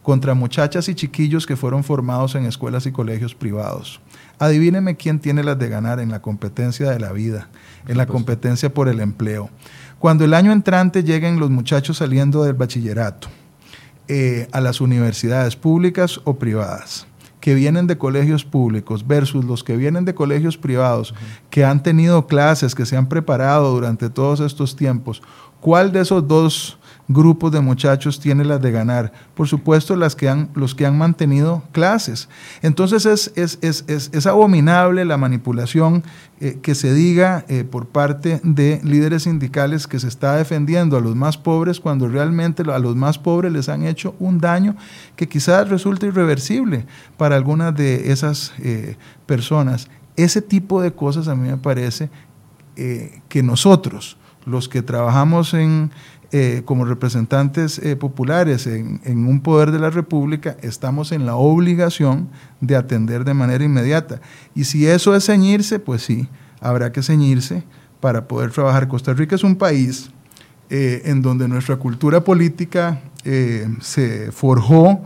[0.01, 4.01] contra muchachas y chiquillos que fueron formados en escuelas y colegios privados.
[4.39, 7.47] Adivíneme quién tiene las de ganar en la competencia de la vida,
[7.87, 9.51] en la competencia por el empleo.
[9.99, 13.27] Cuando el año entrante lleguen los muchachos saliendo del bachillerato
[14.07, 17.05] eh, a las universidades públicas o privadas,
[17.49, 21.49] que vienen de colegios públicos versus los que vienen de colegios privados, uh -huh.
[21.49, 25.23] que han tenido clases, que se han preparado durante todos estos tiempos,
[25.59, 26.78] ¿cuál de esos dos
[27.09, 29.11] grupos de muchachos tiene las de ganar?
[29.35, 32.29] Por supuesto, las que han, los que han mantenido clases.
[32.61, 36.03] Entonces es, es, es, es abominable la manipulación
[36.41, 41.01] eh, que se diga eh, por parte de líderes sindicales que se está defendiendo a
[41.01, 44.77] los más pobres cuando realmente a los más pobres les han hecho un daño
[45.17, 46.85] que quizás resulte irreversible
[47.17, 48.95] para algunas de esas eh,
[49.25, 49.89] personas.
[50.15, 52.09] Ese tipo de cosas a mí me parece
[53.27, 55.91] que nosotros, los que trabajamos en,
[56.31, 61.35] eh, como representantes eh, populares en, en, un poder de la República, estamos en la
[61.35, 62.29] obligación
[62.61, 64.21] de atender de manera inmediata.
[64.53, 66.29] Y si eso es ceñirse, pues sí,
[66.61, 67.63] habrá que ceñirse
[67.99, 68.87] para poder trabajar.
[68.87, 70.11] Costa Rica es un país
[70.69, 75.01] eh, en donde nuestra cultura política eh, se forjó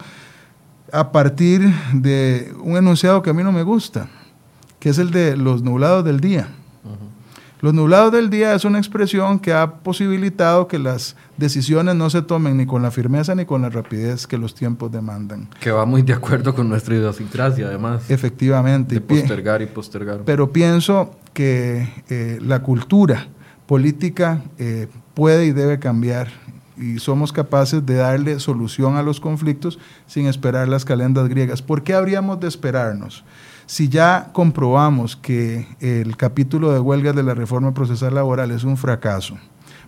[0.91, 4.09] a partir de un enunciado que a mí no me gusta,
[4.79, 6.49] que es el de los nublados del día.
[7.63, 12.21] Los nublados del día es una expresión que ha posibilitado que las decisiones no se
[12.21, 15.47] tomen ni con la firmeza ni con la rapidez que los tiempos demandan.
[15.61, 18.09] Que va muy de acuerdo con nuestra idiosincrasia, además.
[18.09, 18.95] Efectivamente.
[18.95, 20.23] De postergar y postergar.
[20.25, 23.27] Pero pienso que eh, la cultura
[23.65, 26.27] política eh, puede y debe cambiar
[26.75, 31.61] y somos capaces de darle solución a los conflictos sin esperar las calendas griegas.
[31.61, 33.23] ¿Por qué habríamos de esperarnos?
[33.73, 38.77] Si ya comprobamos que el capítulo de huelgas de la reforma procesal laboral es un
[38.77, 39.39] fracaso,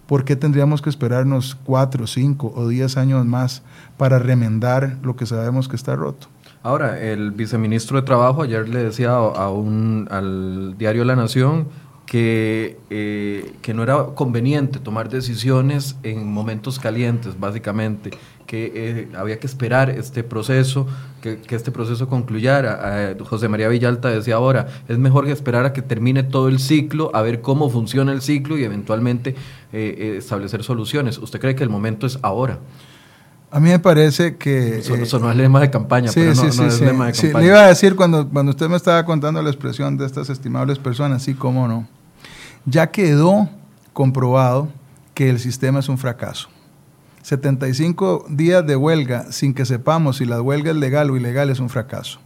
[0.08, 3.62] ¿por qué tendríamos que esperarnos cuatro, cinco o diez años más
[3.96, 6.30] para remendar lo que sabemos que está roto?
[6.64, 11.68] Ahora, el viceministro de Trabajo ayer le decía a un, al diario La Nación
[12.08, 18.10] que, eh, que no era conveniente tomar decisiones en momentos calientes, básicamente,
[18.46, 20.88] que eh, había que esperar este proceso,
[21.22, 23.12] que, que este proceso concluyera.
[23.12, 27.12] Eh, José María Villalta decía ahora, es mejor esperar a que termine todo el ciclo,
[27.14, 29.36] a ver cómo funciona el ciclo y eventualmente
[29.74, 31.18] eh, establecer soluciones.
[31.18, 32.60] ¿Usted cree que el momento es ahora?
[33.52, 34.80] A mí me parece que...
[34.80, 36.86] Eso, eso no es lema de campaña, sí, pero no, sí, no sí, es sí,
[36.86, 37.40] lema de campaña.
[37.40, 40.78] Le iba a decir cuando, cuando usted me estaba contando la expresión de estas estimables
[40.78, 41.88] personas, sí, cómo no.
[42.66, 43.50] Ya quedó
[43.94, 44.68] comprobado
[45.14, 46.50] que el sistema es un fracaso.
[47.26, 51.60] 75 días de huelga sin que sepamos si la huelga es legal o ilegal es
[51.60, 52.20] un fracaso.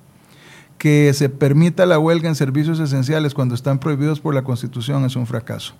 [0.77, 5.15] Que se permita la huelga en servicios esenciales cuando están prohibidos por la Constitución es
[5.15, 5.73] un fracaso.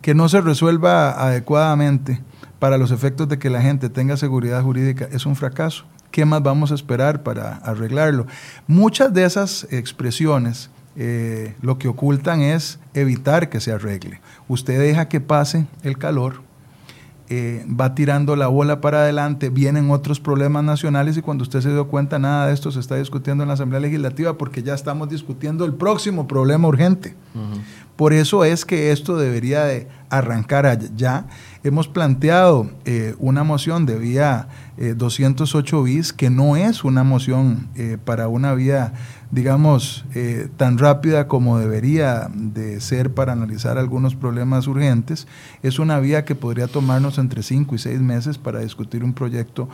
[0.00, 2.22] Que no se resuelva adecuadamente
[2.58, 5.84] para los efectos de que la gente tenga seguridad jurídica es un fracaso.
[6.10, 8.26] ¿Qué más vamos a esperar para arreglarlo?
[8.66, 14.22] Muchas de esas expresiones eh, lo que ocultan es evitar que se arregle.
[14.48, 16.40] Usted deja que pase el calor,
[17.34, 21.70] eh, va tirando la bola para adelante, vienen otros problemas nacionales y cuando usted se
[21.70, 25.08] dio cuenta nada de esto se está discutiendo en la Asamblea Legislativa porque ya estamos
[25.08, 27.16] discutiendo el próximo problema urgente.
[27.34, 27.60] Uh -huh.
[27.96, 31.26] Por eso es que esto debería de arrancar ya.
[31.62, 37.68] Hemos planteado eh, una moción de vía eh, 208 bis que no es una moción
[37.76, 38.92] eh, para una vía,
[39.32, 45.26] digamos, eh, tan rápida como debería de ser para analizar algunos problemas urgentes.
[45.62, 49.70] Es una vía que podría tomarnos entre 5 y 6 meses para discutir un proyecto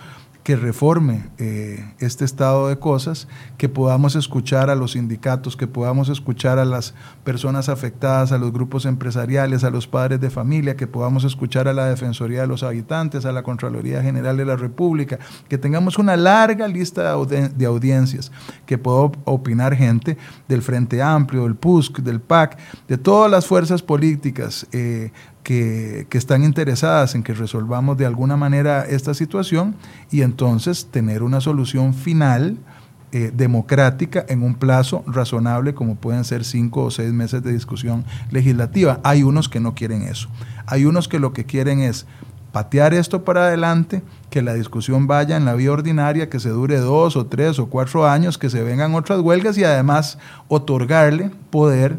[0.48, 6.08] que reforme eh, este estado de cosas, que podamos escuchar a los sindicatos, que podamos
[6.08, 10.86] escuchar a las personas afectadas, a los grupos empresariales, a los padres de familia, que
[10.86, 15.18] podamos escuchar a la Defensoría de los Habitantes, a la Contraloría General de la República,
[15.50, 18.32] que tengamos una larga lista de, audiencias,
[18.64, 20.16] que pueda opinar gente
[20.48, 22.56] del Frente Amplio, del PUSC, del PAC,
[22.88, 24.66] de todas las fuerzas políticas.
[24.72, 25.12] Eh,
[25.48, 29.76] que, están interesadas en que resolvamos de alguna manera esta situación
[30.10, 32.58] y entonces tener una solución final
[33.12, 38.04] eh, democrática en un plazo razonable como pueden ser cinco o seis meses de discusión
[38.30, 39.00] legislativa.
[39.02, 40.28] Hay unos que no quieren eso.
[40.66, 42.04] Hay unos que lo que quieren es
[42.52, 46.78] patear esto para adelante, que la discusión vaya en la vía ordinaria, que se dure
[46.78, 51.96] dos o tres o cuatro años, que se vengan otras huelgas y además otorgarle poder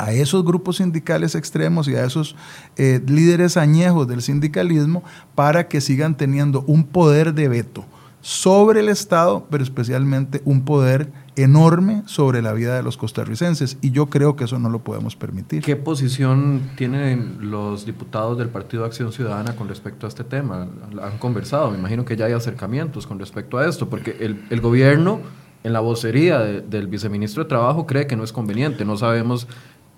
[0.00, 2.34] a esos grupos sindicales extremos y a esos
[2.76, 7.84] eh, líderes añejos del sindicalismo para que sigan teniendo un poder de veto
[8.22, 13.78] sobre el Estado, pero especialmente un poder enorme sobre la vida de los costarricenses.
[13.80, 15.62] Y yo creo que eso no lo podemos permitir.
[15.62, 20.68] ¿Qué posición tienen los diputados del Partido Acción Ciudadana con respecto a este tema?
[21.02, 21.70] ¿Han conversado?
[21.70, 25.20] Me imagino que ya hay acercamientos con respecto a esto, porque el gobierno
[25.62, 28.84] en la vocería del viceministro de Trabajo cree que no es conveniente.
[28.84, 29.46] No sabemos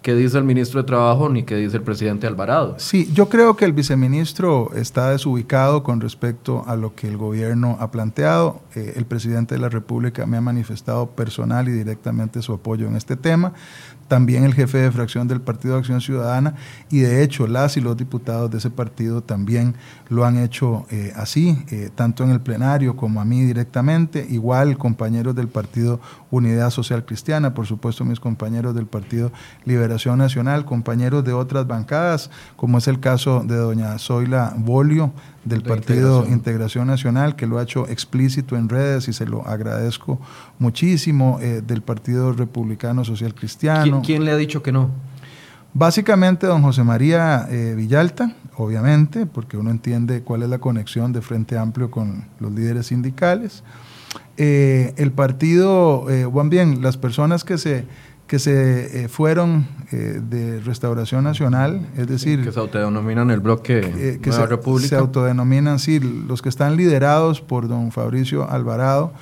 [0.02, 2.74] qué dice el ministro de Trabajo ni qué dice el presidente Alvarado.
[2.78, 7.76] Sí, yo creo que el viceministro está desubicado con respecto a lo que el gobierno
[7.80, 8.60] ha planteado.
[8.74, 12.96] Eh, el presidente de la República me ha manifestado personal y directamente su apoyo en
[12.96, 13.54] este tema
[14.12, 16.54] también el jefe de fracción del Partido Acción Ciudadana
[16.90, 19.74] y de hecho las y los diputados de ese partido también
[20.10, 24.76] lo han hecho eh, así, eh, tanto en el plenario como a mí directamente, igual
[24.76, 25.98] compañeros del Partido
[26.30, 29.32] Unidad Social Cristiana, por supuesto mis compañeros del Partido
[29.64, 35.14] Liberación Nacional, compañeros de otras bancadas, como es el caso de doña Zoila Bolio,
[35.44, 36.86] del Partido Integración.
[36.86, 40.20] Nacional, que lo ha hecho explícito en redes y se lo agradezco
[40.58, 44.02] muchísimo, eh, del Partido Republicano Social Cristiano.
[44.04, 44.90] ¿Quién, le ha dicho que no?
[45.74, 51.22] Básicamente don José María eh, Villalta, obviamente, porque uno entiende cuál es la conexión de
[51.22, 53.62] Frente Amplio con los líderes sindicales.
[54.36, 57.84] Eh, el partido, Juan bien, las personas que se
[58.32, 62.42] que se eh, fueron eh, de Restauración Nacional, es decir...
[62.42, 64.88] Que se autodenominan el bloque eh, que se, República.
[64.88, 69.12] Se autodenominan, sí, los que están liderados por don Fabricio Alvarado,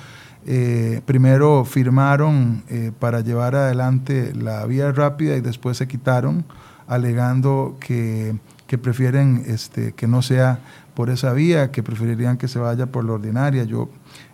[1.07, 2.62] primero firmaron
[3.01, 6.44] para llevar adelante la vía rápida y después se quitaron,
[6.87, 8.37] alegando que,
[8.68, 10.61] que prefieren este, que no sea
[10.94, 13.64] por esa vía, que preferirían que se vaya por la ordinaria.
[13.64, 13.88] Yo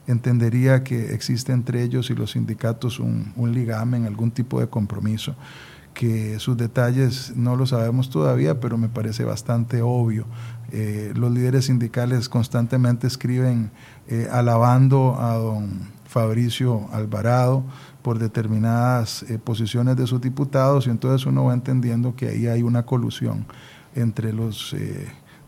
[0.06, 5.34] entendería que existe entre ellos y los sindicatos un, un ligamen, algún tipo de compromiso,
[5.96, 10.26] que sus detalles no lo sabemos todavía, pero me parece bastante obvio.
[10.70, 13.70] Eh, los líderes sindicales constantemente escriben
[14.08, 17.64] eh, alabando a don Fabricio Alvarado
[18.02, 22.62] por determinadas eh, posiciones de sus diputados y entonces uno va entendiendo que ahí hay
[22.62, 23.46] una colusión
[23.94, 24.76] entre los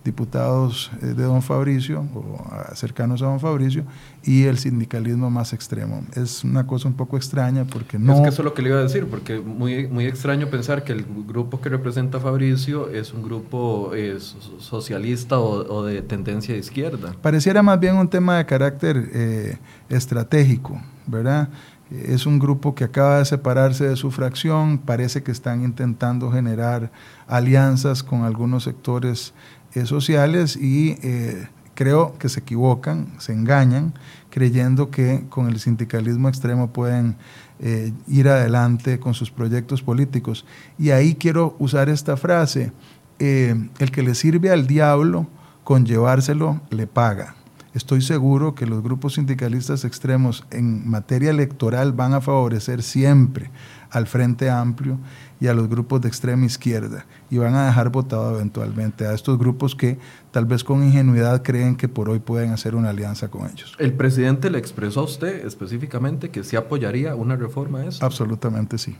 [0.04, 3.84] diputados eh, de don Fabricio o cercanos a don Fabricio
[4.22, 6.02] y el sindicalismo más extremo.
[6.14, 8.14] Es una cosa un poco extraña porque no...
[8.14, 10.84] Es que eso es lo que le iba a decir, porque muy, muy extraño pensar
[10.84, 14.18] que el grupo que representa a Fabricio es un grupo eh,
[14.58, 17.14] socialista o, de tendencia de izquierda.
[17.20, 19.58] Pareciera más bien un tema de carácter eh,
[19.88, 21.48] estratégico, ¿verdad?
[21.90, 26.90] Es un grupo que acaba de separarse de su fracción, parece que están intentando generar
[27.26, 29.32] alianzas con algunos sectores
[29.74, 33.94] eh, sociales y eh, creo que se equivocan, se engañan,
[34.30, 37.16] creyendo que con el sindicalismo extremo pueden
[37.60, 40.44] eh, ir adelante con sus proyectos políticos.
[40.78, 42.72] Y ahí quiero usar esta frase,
[43.18, 45.26] el que le sirve al diablo
[45.64, 47.34] con llevárselo le paga.
[47.74, 53.50] Estoy seguro que los grupos sindicalistas extremos en materia electoral van a favorecer siempre
[53.90, 54.98] al Frente Amplio
[55.40, 59.38] y a los grupos de extrema izquierda y van a dejar votado eventualmente a estos
[59.38, 59.98] grupos que
[60.30, 63.74] tal vez con ingenuidad creen que por hoy pueden hacer una alianza con ellos.
[63.78, 68.04] ¿El presidente le expresó a usted específicamente que sí apoyaría una reforma a eso?
[68.04, 68.96] Absolutamente sí.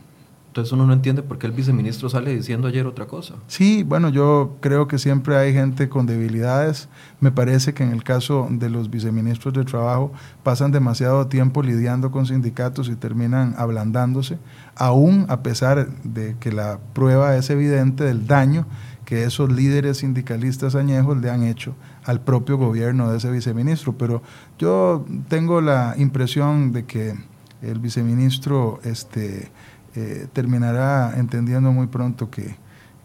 [0.59, 3.35] Entonces uno no entiende por qué el viceministro sale diciendo ayer otra cosa.
[3.47, 6.89] Sí, bueno, yo creo que siempre hay gente con debilidades.
[7.21, 10.11] Me parece que en el caso de los viceministros de trabajo
[10.43, 14.37] pasan demasiado tiempo lidiando con sindicatos y terminan ablandándose,
[14.75, 18.65] aún a pesar de que la prueba es evidente del daño
[19.05, 23.97] que esos líderes sindicalistas añejos le han hecho al propio gobierno de ese viceministro.
[23.97, 24.21] Pero
[24.57, 27.15] yo tengo la impresión de que
[27.61, 29.51] el viceministro este,
[29.95, 32.55] eh, terminará entendiendo muy pronto que,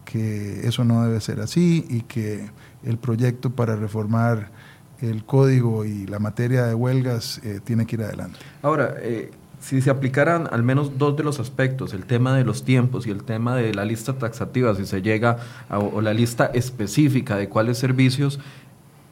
[0.04, 2.50] que, eso no debe ser así y que
[2.84, 4.50] el proyecto para reformar
[5.00, 8.38] el código y la materia de huelgas eh, tiene que ir adelante.
[8.62, 9.30] Ahora, eh,
[9.60, 13.10] si se aplicaran al menos dos de los aspectos, el tema de los tiempos y
[13.10, 17.48] el tema de la lista taxativa, si se llega a o la lista específica de
[17.48, 18.40] cuáles servicios,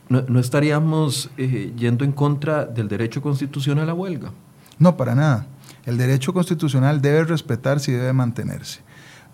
[0.09, 4.31] no, estaríamos eh, yendo en contra del derecho constitucional a la huelga.
[4.79, 5.47] No, para nada.
[5.85, 8.81] El derecho constitucional debe respetarse y debe mantenerse.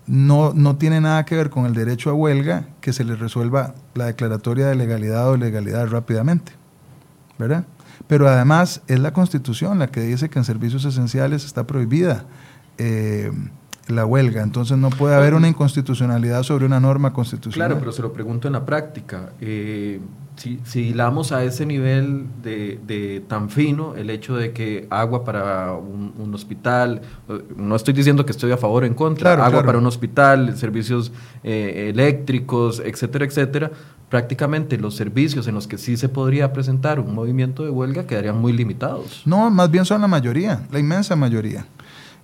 [0.07, 3.75] No, no tiene nada que ver con el derecho a huelga que se le resuelva
[3.93, 6.53] la declaratoria de legalidad o ilegalidad rápidamente.
[7.37, 7.65] ¿Verdad?
[8.07, 12.25] Pero además es la Constitución la que dice que en servicios esenciales está prohibida
[12.77, 13.31] eh,
[13.89, 14.41] la huelga.
[14.43, 17.69] Entonces no puede haber una inconstitucionalidad sobre una norma constitucional.
[17.69, 19.31] Claro, pero se lo pregunto en la práctica.
[19.41, 19.99] Eh,
[20.35, 25.73] si, si hilamos a ese nivel de, tan fino el hecho de que agua para
[25.73, 27.01] un, hospital,
[27.57, 31.11] no estoy diciendo que estoy a favor o en contra, agua para un hospital, servicios
[31.43, 33.71] eh, eléctricos, etcétera, etcétera,
[34.09, 38.37] prácticamente los servicios en los que sí se podría presentar un movimiento de huelga quedarían
[38.37, 39.23] muy limitados.
[39.25, 41.65] No, más bien son la mayoría, la inmensa mayoría.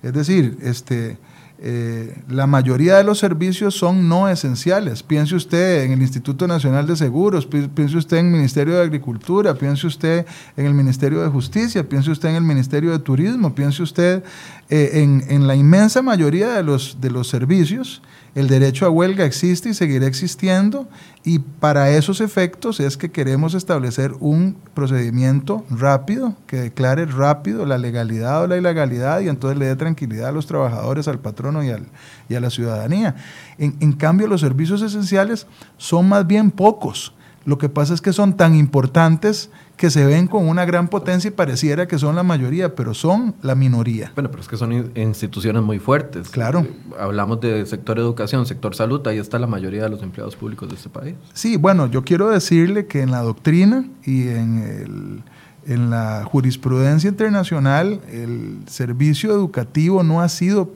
[0.01, 1.18] Es decir, este
[1.58, 5.03] eh, la mayoría de los servicios son no esenciales.
[5.03, 9.53] Piense usted en el Instituto Nacional de Seguros, piense usted en el Ministerio de Agricultura,
[9.56, 10.26] piense usted
[10.58, 14.24] en el Ministerio de Justicia, piense usted en el Ministerio de Turismo, piense usted
[14.70, 18.01] eh, en, en, la inmensa mayoría de los, de los servicios
[18.36, 20.88] el derecho a huelga existe y seguirá existiendo
[21.23, 27.77] y para esos efectos es que queremos establecer un procedimiento rápido que declare rápido la
[27.77, 31.69] legalidad o la ilegalidad y entonces le dé tranquilidad a los trabajadores, al patrono y,
[31.69, 31.88] al,
[32.27, 33.15] y a la ciudadanía.
[33.57, 37.13] En, en cambio, los servicios esenciales son más bien pocos.
[37.45, 41.27] Lo que pasa es que son tan importantes que se ven con una gran potencia
[41.27, 44.11] y pareciera que son la mayoría, pero son la minoría.
[44.15, 46.29] Bueno, pero es que son instituciones muy fuertes.
[46.29, 46.61] Claro.
[46.61, 50.69] Eh, hablamos de sector educación, sector salud, ahí está la mayoría de los empleados públicos
[50.69, 51.15] de este país.
[51.33, 55.23] Sí, bueno, yo quiero decirle que en la doctrina y en,
[55.67, 60.71] en la jurisprudencia internacional el servicio educativo no ha sido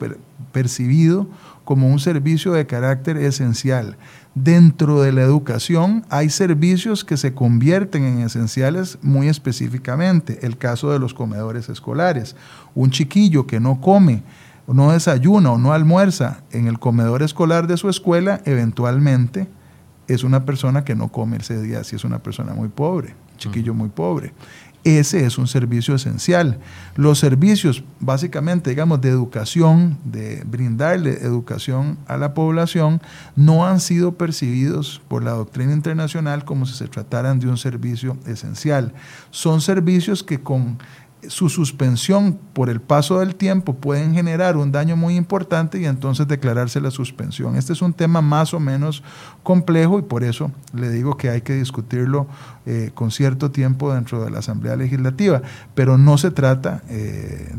[0.52, 1.26] percibido
[1.64, 3.96] como un servicio de carácter esencial.
[4.34, 10.38] Dentro de la educación hay servicios que se convierten en esenciales muy específicamente.
[10.46, 12.36] El caso de los comedores escolares.
[12.74, 14.22] Un chiquillo que no come,
[14.68, 19.48] no desayuna o no almuerza en el comedor escolar de su escuela, eventualmente
[20.06, 23.74] es una persona que no come ese día si es una persona muy pobre, chiquillo
[23.74, 24.32] muy pobre.
[24.82, 26.58] Ese es un servicio esencial.
[26.96, 33.02] Los servicios, básicamente, digamos, de educación, de brindarle educación a la población,
[33.36, 38.16] no han sido percibidos por la doctrina internacional como si se trataran de un servicio
[38.26, 38.94] esencial.
[39.30, 40.78] Son servicios que con
[41.28, 46.26] su suspensión por el paso del tiempo pueden generar un daño muy importante y entonces
[46.26, 47.56] declararse la suspensión.
[47.56, 49.02] Este es un tema más o menos
[49.42, 52.26] complejo y por eso le digo que hay que discutirlo
[52.66, 55.42] eh, con cierto tiempo dentro de la Asamblea Legislativa,
[55.74, 57.52] pero no se trata eh,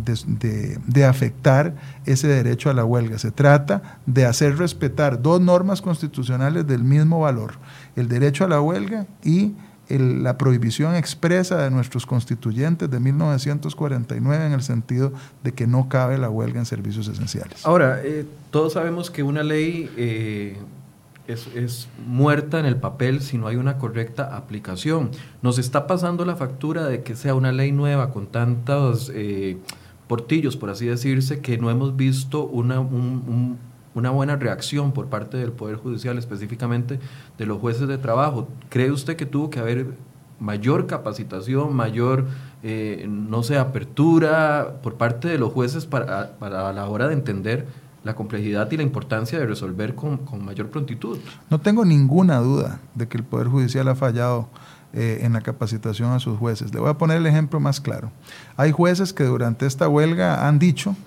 [0.88, 6.66] de afectar ese derecho a la huelga, se trata de hacer respetar dos normas constitucionales
[6.66, 7.54] del mismo valor,
[7.96, 9.54] el derecho a la huelga y
[10.00, 15.12] la prohibición expresa de nuestros constituyentes de 1949 en el sentido
[15.44, 17.66] de que no cabe la huelga en servicios esenciales.
[17.66, 20.58] Ahora, eh, todos sabemos que una ley eh,
[21.28, 25.12] es, muerta en el papel si no hay una correcta aplicación.
[25.42, 29.58] Nos está pasando la factura de que sea una ley nueva con tantos eh,
[30.08, 33.58] portillos, por así decirse, que no hemos visto una, un
[33.94, 37.00] una buena reacción por parte del Poder Judicial, específicamente
[37.38, 38.48] de los jueces de trabajo.
[38.70, 39.88] ¿Cree usted que tuvo que haber
[40.40, 42.26] mayor capacitación, mayor,
[42.64, 47.68] eh, no sé, apertura por parte de los jueces para, para, la hora de entender
[48.04, 51.20] la complejidad y la importancia de resolver con, con, mayor prontitud?
[51.50, 54.48] No tengo ninguna duda de que el Poder Judicial ha fallado
[54.94, 56.74] eh, en la capacitación a sus jueces.
[56.74, 58.12] Le voy a poner el ejemplo más claro.
[58.58, 60.98] Hay jueces que durante esta huelga han dicho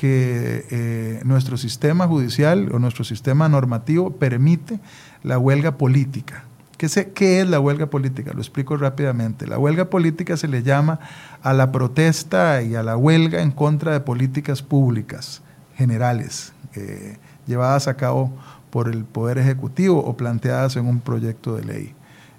[0.00, 4.80] que eh, nuestro sistema judicial o nuestro sistema normativo permite
[5.22, 6.44] la huelga política.
[6.78, 8.32] ¿Qué, ¿Qué, es la huelga política?
[8.32, 9.46] Lo explico rápidamente.
[9.46, 11.00] La huelga política se le llama
[11.42, 15.42] a la protesta y a la huelga en contra de políticas públicas
[15.76, 18.32] generales eh, llevadas a cabo
[18.70, 21.94] por el Poder Ejecutivo o planteadas en un proyecto de ley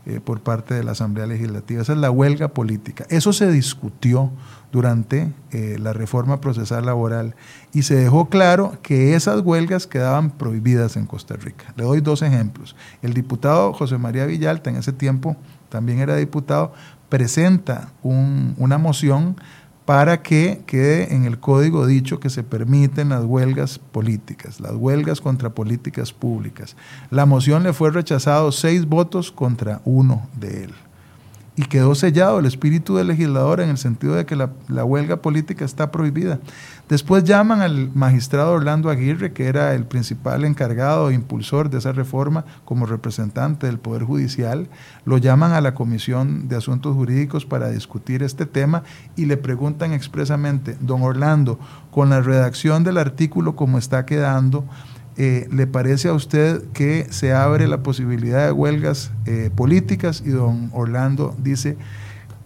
[0.05, 1.81] eh, por parte de la Asamblea Legislativa.
[1.81, 3.05] Esa es la huelga política.
[3.09, 4.31] Eso se discutió
[4.71, 7.35] durante eh, la reforma procesal laboral
[7.73, 11.73] y se dejó claro que esas huelgas quedaban prohibidas en Costa Rica.
[11.75, 12.75] Le doy dos ejemplos.
[13.01, 15.35] El diputado José María Villalta, en ese tiempo
[15.69, 16.73] también era diputado,
[17.09, 19.35] presenta una moción
[19.85, 25.21] para que quede en el código dicho que se permiten las huelgas políticas, las huelgas
[25.21, 26.75] contra políticas públicas.
[27.09, 30.73] La moción le fue rechazado seis votos contra uno de él.
[31.55, 34.49] Y quedó sellado el espíritu del legislador en el sentido de que la,
[34.85, 36.39] huelga política está prohibida.
[36.87, 41.91] Después llaman al magistrado Orlando Aguirre, que era el principal encargado e impulsor de esa
[41.91, 44.69] reforma como representante del Poder Judicial,
[45.03, 48.83] lo llaman a la Comisión de Asuntos Jurídicos para discutir este tema
[49.17, 51.59] y le preguntan expresamente, don Orlando,
[51.91, 54.65] con la redacción del artículo como está quedando,
[55.23, 60.23] eh, ¿le parece a usted que se abre la posibilidad de huelgas eh, políticas?
[60.25, 61.77] Y don Orlando dice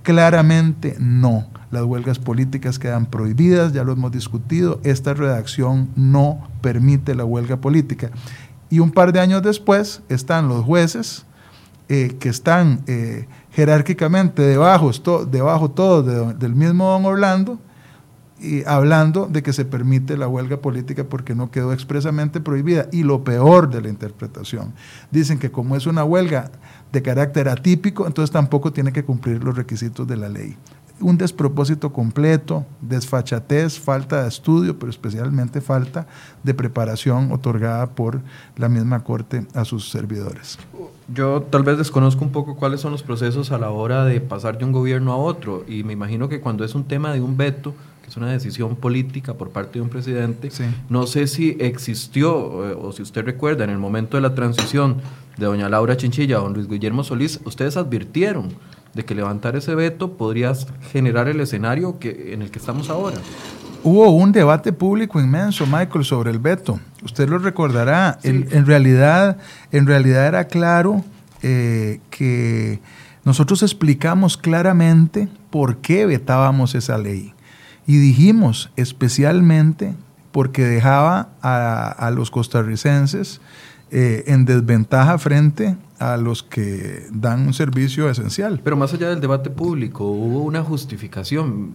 [0.04, 1.48] claramente no.
[1.72, 7.56] Las huelgas políticas quedan prohibidas, ya lo hemos discutido, esta redacción no permite la huelga
[7.56, 8.12] política.
[8.70, 11.26] Y un par de años después están los jueces
[11.88, 12.84] eh, que están
[13.52, 14.92] jerárquicamente debajo,
[15.28, 17.58] debajo todos del mismo don Orlando,
[18.46, 22.88] y hablando de que se permite la huelga política porque no quedó expresamente prohibida.
[22.92, 24.74] Y lo peor de la interpretación,
[25.12, 26.52] dicen que como es una huelga
[26.92, 30.56] de carácter atípico, entonces tampoco tiene que cumplir los requisitos de la ley.
[31.02, 36.08] Un despropósito completo, desfachatez, falta de estudio, pero especialmente falta
[36.42, 38.22] de preparación otorgada por
[38.56, 40.58] la misma Corte a sus servidores.
[41.14, 44.58] Yo tal vez desconozco un poco cuáles son los procesos a la hora de pasar
[44.58, 47.36] de un gobierno a otro y me imagino que cuando es un tema de un
[47.36, 47.76] veto,
[48.06, 50.52] que es una decisión política por parte de un presidente.
[50.90, 54.98] No sé si existió, eh, o si usted recuerda, en el momento de la transición
[55.38, 58.50] de doña Laura Chinchilla a don Luis Guillermo Solís, ustedes advirtieron
[58.94, 60.54] de que levantar ese veto podría
[60.92, 63.18] generar el escenario que, en el que estamos ahora.
[63.84, 66.80] Hubo un debate público inmenso, Michael, sobre el veto.
[67.04, 68.20] Usted lo recordará.
[68.22, 69.38] En, realidad,
[69.72, 71.04] en realidad era claro
[71.42, 72.80] eh, que
[73.24, 77.35] nosotros explicamos claramente por qué vetábamos esa ley.
[77.88, 79.94] Y dijimos especialmente
[80.32, 83.40] porque dejaba a, los costarricenses
[83.92, 88.60] eh, en desventaja frente a los que dan un servicio esencial.
[88.64, 91.74] Pero más allá del debate público, hubo una justificación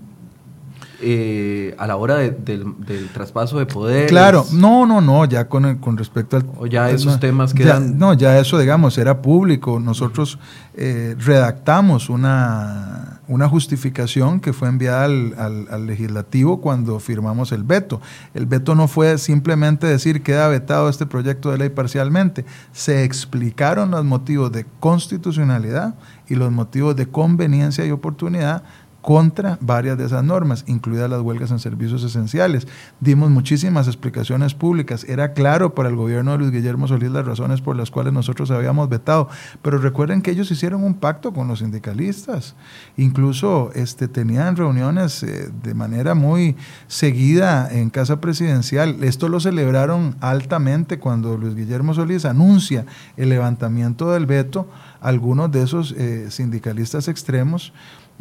[1.03, 4.09] eh, a la hora del, traspaso de poder.
[4.09, 6.44] Claro, no, no, no, ya con, con respecto al...
[6.59, 7.98] O ya esos temas quedan...
[7.98, 9.80] no, ya eso, digamos, era público.
[9.80, 10.38] Nosotros
[10.74, 18.01] eh, redactamos una, una justificación que fue enviada al, al, legislativo cuando firmamos el veto.
[18.34, 22.44] El veto no fue simplemente decir queda vetado este proyecto de ley parcialmente.
[22.72, 25.94] Se explicaron los motivos de constitucionalidad
[26.28, 28.62] y los motivos de conveniencia y oportunidad
[29.01, 32.68] contra varias de esas normas, incluidas las huelgas en servicios esenciales.
[33.01, 35.05] Dimos muchísimas explicaciones públicas.
[35.05, 38.51] Era claro para el gobierno de Luis Guillermo Solís las razones por las cuales nosotros
[38.51, 39.28] habíamos vetado.
[39.62, 42.55] Pero recuerden que ellos hicieron un pacto con los sindicalistas.
[42.96, 49.03] Incluso este, tenían reuniones eh, de manera muy seguida en Casa Presidencial.
[49.03, 52.84] Esto lo celebraron altamente cuando Luis Guillermo Solís anuncia
[53.16, 54.68] el levantamiento del veto.
[55.01, 57.72] Algunos de esos eh, sindicalistas extremos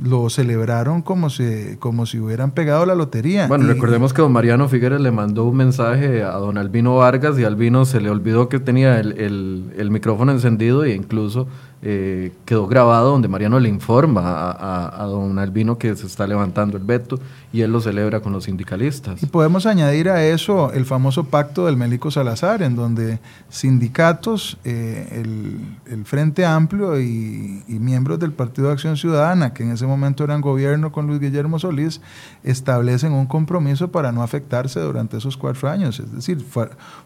[0.03, 3.47] lo celebraron como si, como si hubieran pegado la lotería.
[3.47, 7.43] Bueno, recordemos que don Mariano Figueres le mandó un mensaje a don Albino Vargas y
[7.43, 11.47] Albino se le olvidó que tenía el, el, el micrófono encendido e incluso
[11.81, 16.83] eh, quedó grabado donde Mariano le informa a, don Albino que se está levantando el
[16.83, 17.17] veto
[17.53, 19.23] y él lo celebra con los sindicalistas.
[19.23, 25.23] Y podemos añadir a eso el famoso pacto del Mélico Salazar, en donde sindicatos, eh,
[25.23, 30.41] el, Frente Amplio y, miembros del Partido de Acción Ciudadana, que en ese momento eran
[30.41, 32.01] gobierno con Luis Guillermo Solís,
[32.43, 35.99] establecen un compromiso para no afectarse durante esos cuatro años.
[35.99, 36.45] Es decir,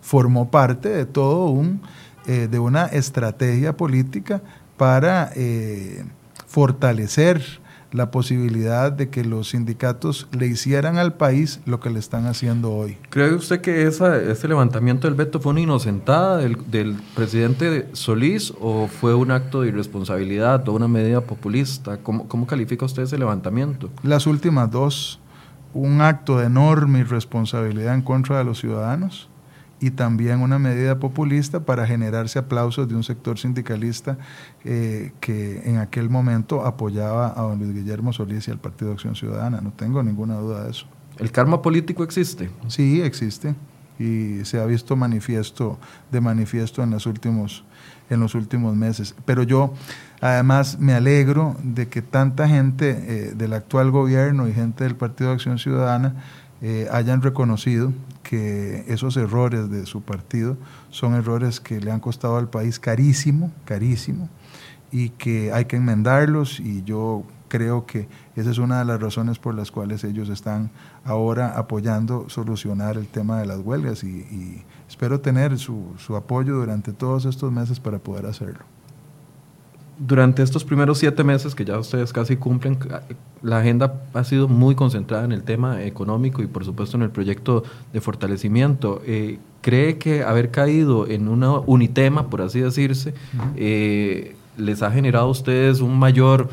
[0.02, 1.82] formó parte de todo un...
[2.26, 4.42] Eh, de una estrategia política
[4.78, 6.06] para eh,
[6.48, 7.62] fortalecer
[7.94, 12.74] la posibilidad de que los sindicatos le hicieran al país lo que le están haciendo
[12.74, 12.98] hoy.
[13.10, 18.54] ¿Cree usted que esa, ese levantamiento del veto fue una inocentada del, del, presidente Solís
[18.60, 21.98] o fue un acto de irresponsabilidad o una medida populista?
[21.98, 23.90] ¿Cómo, ¿Cómo califica usted ese levantamiento?
[24.02, 25.20] Las últimas dos,
[25.74, 29.30] un acto de enorme irresponsabilidad en contra de los ciudadanos
[29.84, 34.18] y también una medida populista para generarse aplausos de un sector sindicalista
[34.64, 38.94] eh, que en aquel momento apoyaba a don Luis Guillermo Solís y al Partido de
[38.94, 39.60] Acción Ciudadana.
[39.60, 40.86] No tengo ninguna duda de eso.
[41.20, 42.50] ¿El karma político existe?
[42.70, 43.56] Sí, existe
[44.00, 45.78] y se ha visto manifiesto
[46.10, 47.66] de manifiesto en los últimos
[48.10, 49.16] en los últimos meses.
[49.26, 49.74] Pero yo
[50.22, 55.32] además me alegro de que tanta gente eh, del actual gobierno y gente del Partido
[55.32, 56.16] de Acción Ciudadana
[56.66, 57.92] eh, hayan reconocido
[58.24, 60.56] que esos errores de su partido
[60.92, 64.30] son errores que le han costado al país carísimo, carísimo,
[64.90, 68.08] y que hay que enmendarlos y yo creo que
[68.38, 70.72] esa es una de las razones por las cuales ellos están
[71.04, 76.94] ahora apoyando solucionar el tema de las huelgas y, espero tener su, su apoyo durante
[76.94, 78.73] todos estos meses para poder hacerlo.
[79.98, 82.78] Durante estos primeros siete meses que ya ustedes casi cumplen,
[83.42, 87.10] la agenda ha sido muy concentrada en el tema económico y por supuesto en el
[87.10, 89.02] proyecto de fortalecimiento.
[89.06, 93.14] Eh, ¿Cree que haber caído en un unitema, por así decirse,
[93.56, 96.50] eh, les ha generado a ustedes un mayor...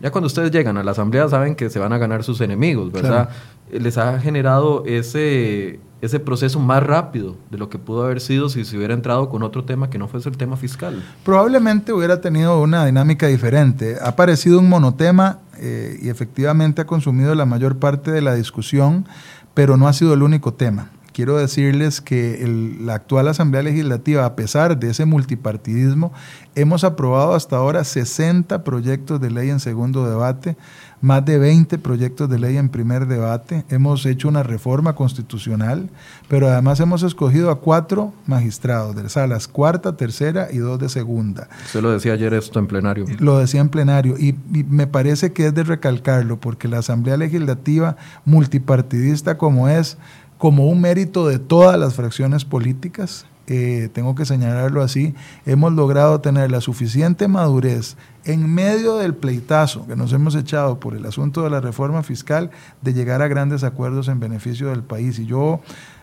[0.00, 2.92] Ya cuando ustedes llegan a la asamblea saben que se van a ganar sus enemigos,
[2.92, 3.30] ¿verdad?
[3.70, 8.64] Les ha generado ese, ese proceso más rápido de lo que pudo haber sido si
[8.64, 11.02] se hubiera entrado con otro tema que no fuese el tema fiscal.
[11.24, 13.96] Probablemente hubiera tenido una dinámica diferente.
[14.00, 19.06] Ha parecido un monotema eh, y efectivamente ha consumido la mayor parte de la discusión,
[19.54, 20.90] pero no ha sido el único tema.
[21.18, 22.46] Quiero decirles que
[22.80, 26.12] la actual Asamblea Legislativa, a pesar de ese multipartidismo,
[26.54, 30.56] hemos aprobado hasta ahora 60 proyectos de ley en segundo debate
[31.00, 35.88] más de 20 proyectos de ley en primer debate, hemos hecho una reforma constitucional,
[36.28, 41.48] pero además hemos escogido a cuatro magistrados de salas cuarta, tercera y dos de segunda.
[41.66, 43.06] Usted lo decía ayer esto en plenario.
[43.18, 47.16] Lo decía en plenario y, y me parece que es de recalcarlo porque la Asamblea
[47.16, 49.98] Legislativa multipartidista como es,
[50.38, 55.14] como un mérito de todas las fracciones políticas, eh, tengo que señalarlo así,
[55.46, 60.94] hemos logrado tener la suficiente madurez en medio del pleitazo que nos hemos echado por
[60.94, 62.50] el asunto de la reforma fiscal
[62.82, 65.18] de llegar a grandes acuerdos en beneficio del país.
[65.18, 65.60] Y yo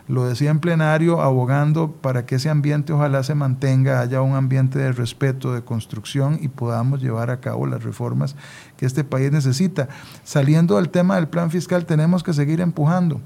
[0.08, 4.78] lo decía en plenario, abogando para que ese ambiente ojalá se mantenga, haya un ambiente
[4.78, 8.34] de respeto, de construcción y podamos llevar a cabo las reformas
[8.76, 9.88] que este país necesita.
[10.24, 13.20] Saliendo del tema del plan fiscal, tenemos que seguir empujando.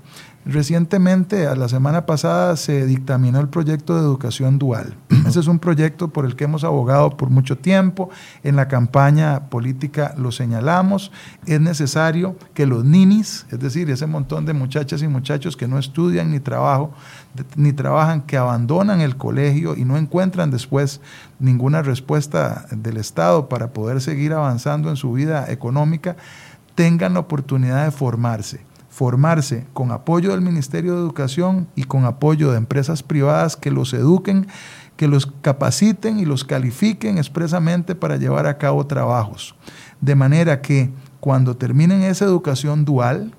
[0.47, 4.97] Recientemente, a la semana pasada, se dictaminó el proyecto de educación dual.
[5.27, 8.09] Ese es un proyecto por el que hemos abogado por mucho tiempo.
[8.43, 11.13] En la campaña política lo señalamos.
[11.45, 15.79] Es necesario que los ninis, es decir, ese montón de muchachas y muchachos que no
[15.79, 16.95] estudian ni trabajo,
[17.55, 21.03] ni trabajan, que abandonan el colegio y no encuentran después
[21.39, 26.17] ninguna respuesta del Estado para poder seguir avanzando en su vida económica,
[26.75, 32.51] tengan la oportunidad de formarse formarse con apoyo del Ministerio de Educación y con apoyo
[32.51, 34.49] de empresas privadas que los eduquen,
[34.97, 39.55] que los capaciten y los califiquen expresamente para llevar a cabo trabajos.
[40.01, 43.33] De manera que cuando terminen esa educación dual,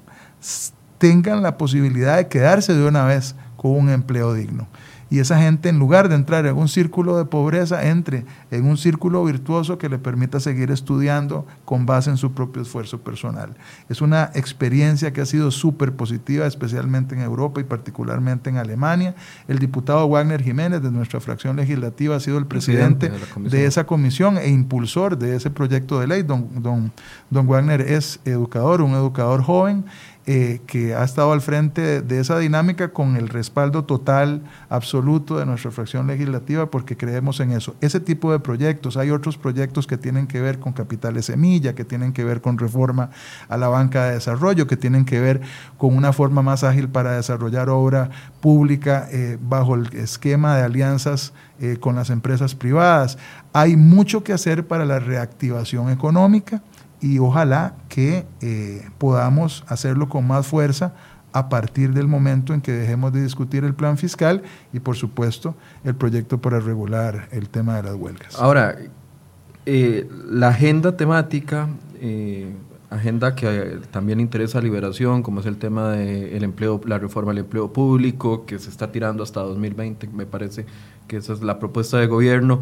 [0.98, 4.68] tengan la posibilidad de quedarse de una vez con un empleo digno
[5.12, 8.78] y esa gente en lugar de entrar en un círculo de pobreza, entre en un
[8.78, 13.54] círculo virtuoso que le permita seguir estudiando con base en su propio esfuerzo personal.
[13.90, 19.14] Es una experiencia que ha sido súper positiva, especialmente en Europa y particularmente en Alemania.
[19.50, 24.38] El diputado Wagner Jiménez de nuestra fracción legislativa ha sido el presidente, de, esa comisión
[24.38, 26.24] e impulsor de ese proyecto de ley.
[26.24, 26.94] Don, don,
[27.30, 29.84] don Wagner es educador, un educador joven
[30.28, 35.48] eh, que ha estado al frente de, esa dinámica con el respaldo total, absoluto de
[35.48, 37.76] nuestra fracción legislativa, porque creemos en eso.
[37.82, 41.86] Ese tipo de proyectos, hay otros proyectos que tienen que ver con capitales semilla, que
[41.86, 43.10] tienen que ver con reforma
[43.50, 45.42] a la banca de desarrollo, que tienen que ver
[45.80, 48.12] con una forma más ágil para desarrollar obra
[48.42, 53.18] pública eh, bajo el esquema de alianzas eh, con las empresas privadas.
[53.54, 56.62] Hay mucho que hacer para la reactivación económica
[57.02, 60.94] y ojalá que eh, podamos hacerlo con más fuerza
[61.34, 65.56] a partir del momento en que dejemos de discutir el plan fiscal y por supuesto
[65.84, 68.38] el proyecto para regular el tema de las huelgas.
[68.40, 68.78] Ahora,
[69.66, 72.54] eh, la agenda temática, eh,
[72.90, 77.46] agenda que también interesa a Liberación, como es el tema de empleo, la reforma del
[77.46, 80.66] empleo público, que se está tirando hasta 2020, me parece
[81.08, 82.60] que esa es la propuesta de gobierno,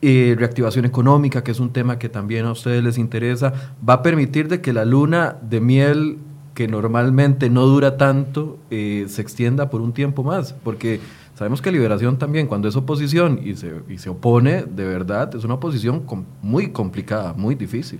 [0.00, 3.52] eh, reactivación económica, que es un tema que también a ustedes les interesa,
[3.86, 6.18] va a permitir de que la luna de miel,
[6.54, 11.00] que normalmente no dura tanto, eh, se extienda por un tiempo más, porque
[11.34, 15.42] sabemos que Liberación también, cuando es oposición y se, y se opone, de verdad, es
[15.42, 16.04] una oposición
[16.42, 17.98] muy complicada, muy difícil.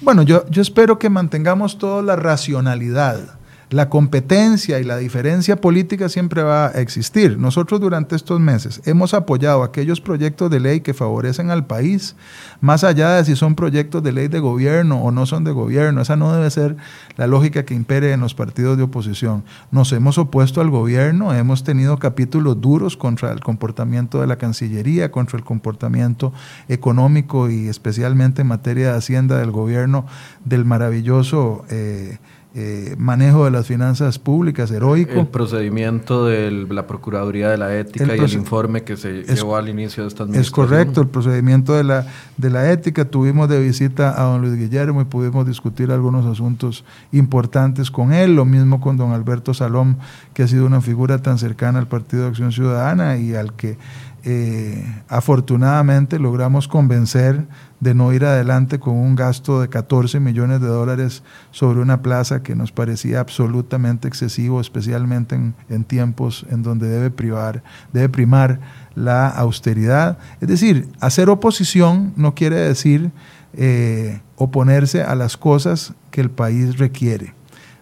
[0.00, 3.35] Bueno, yo, yo espero que mantengamos toda la racionalidad
[3.70, 7.36] la competencia y la diferencia política siempre va a existir.
[7.36, 12.14] Nosotros durante estos meses hemos apoyado aquellos proyectos de ley que favorecen al país,
[12.60, 16.00] más allá de si son proyectos de ley de gobierno o no son de gobierno.
[16.00, 16.76] Esa no debe ser
[17.16, 19.42] la lógica que impere en los partidos de oposición.
[19.72, 25.10] Nos hemos opuesto al gobierno, hemos tenido capítulos duros contra el comportamiento de la Cancillería,
[25.10, 26.32] contra el comportamiento
[26.68, 30.06] económico y especialmente en materia de Hacienda del gobierno
[30.44, 31.64] del maravilloso...
[31.68, 32.18] Eh,
[32.58, 35.20] eh, manejo de las finanzas públicas heroico.
[35.20, 39.68] El procedimiento de la Procuraduría de la Ética y el informe que se llevó al
[39.68, 40.64] inicio de esta administración.
[40.64, 42.06] Es correcto, el procedimiento de la,
[42.38, 43.04] de la ética.
[43.04, 48.34] Tuvimos de visita a don Luis Guillermo y pudimos discutir algunos asuntos importantes con él,
[48.34, 49.96] lo mismo con don Alberto Salom,
[50.32, 53.76] que ha sido una figura tan cercana al Partido de Acción Ciudadana y al que
[54.24, 57.44] eh, afortunadamente logramos convencer
[57.86, 61.22] de no ir adelante con un gasto de 14 millones de dólares
[61.52, 65.36] sobre una plaza que nos parecía absolutamente excesivo, especialmente
[65.68, 67.62] en, tiempos en donde debe, privar,
[67.92, 68.58] debe primar
[68.96, 70.18] la austeridad.
[70.40, 73.12] Es decir, hacer oposición no quiere decir
[73.54, 77.34] eh, oponerse a las cosas que el país requiere.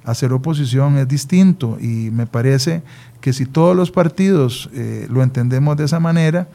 [0.04, 2.82] Hacer oposición es distinto y me parece
[3.22, 6.46] que si todos los partidos eh, lo entendemos de esa manera,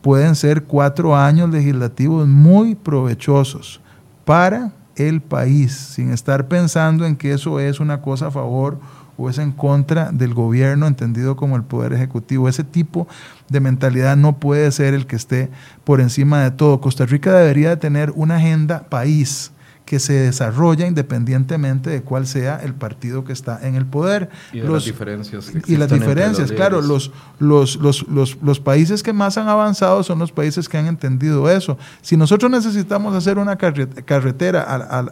[0.00, 3.80] pueden ser cuatro años legislativos muy provechosos
[4.24, 8.78] para el país, sin estar pensando en que eso es una cosa a favor
[9.16, 12.48] o es en contra del gobierno entendido como el poder ejecutivo.
[12.48, 13.08] Ese tipo
[13.48, 15.50] de mentalidad no puede ser el que esté
[15.84, 16.80] por encima de todo.
[16.80, 19.50] Costa Rica debería de tener una agenda país
[19.88, 24.28] que se desarrolla independientemente de cuál sea el partido que está en el poder.
[24.52, 25.50] Y las diferencias.
[25.66, 30.30] y las diferencias, claro, los, los, los, los, países que más han avanzado son los
[30.30, 31.78] países que han entendido eso.
[32.02, 34.62] Si nosotros necesitamos hacer una carretera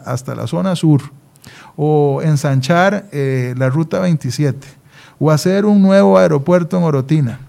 [0.05, 1.01] hasta la zona sur
[1.75, 4.67] o ensanchar eh, la ruta 27
[5.17, 7.39] o hacer un nuevo aeropuerto en Orotina,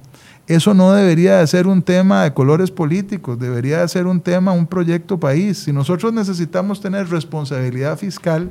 [0.49, 4.53] eso no debería de ser un tema de colores políticos, debería de ser un tema,
[4.53, 5.59] un proyecto país.
[5.59, 8.51] Si nosotros necesitamos tener responsabilidad fiscal,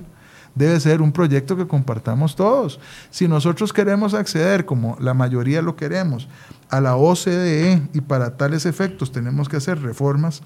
[0.54, 2.80] debe ser un proyecto que compartamos todos.
[3.10, 6.28] Si nosotros queremos acceder, como la mayoría lo queremos,
[6.70, 10.44] a la OCDE y para tales efectos tenemos que hacer reformas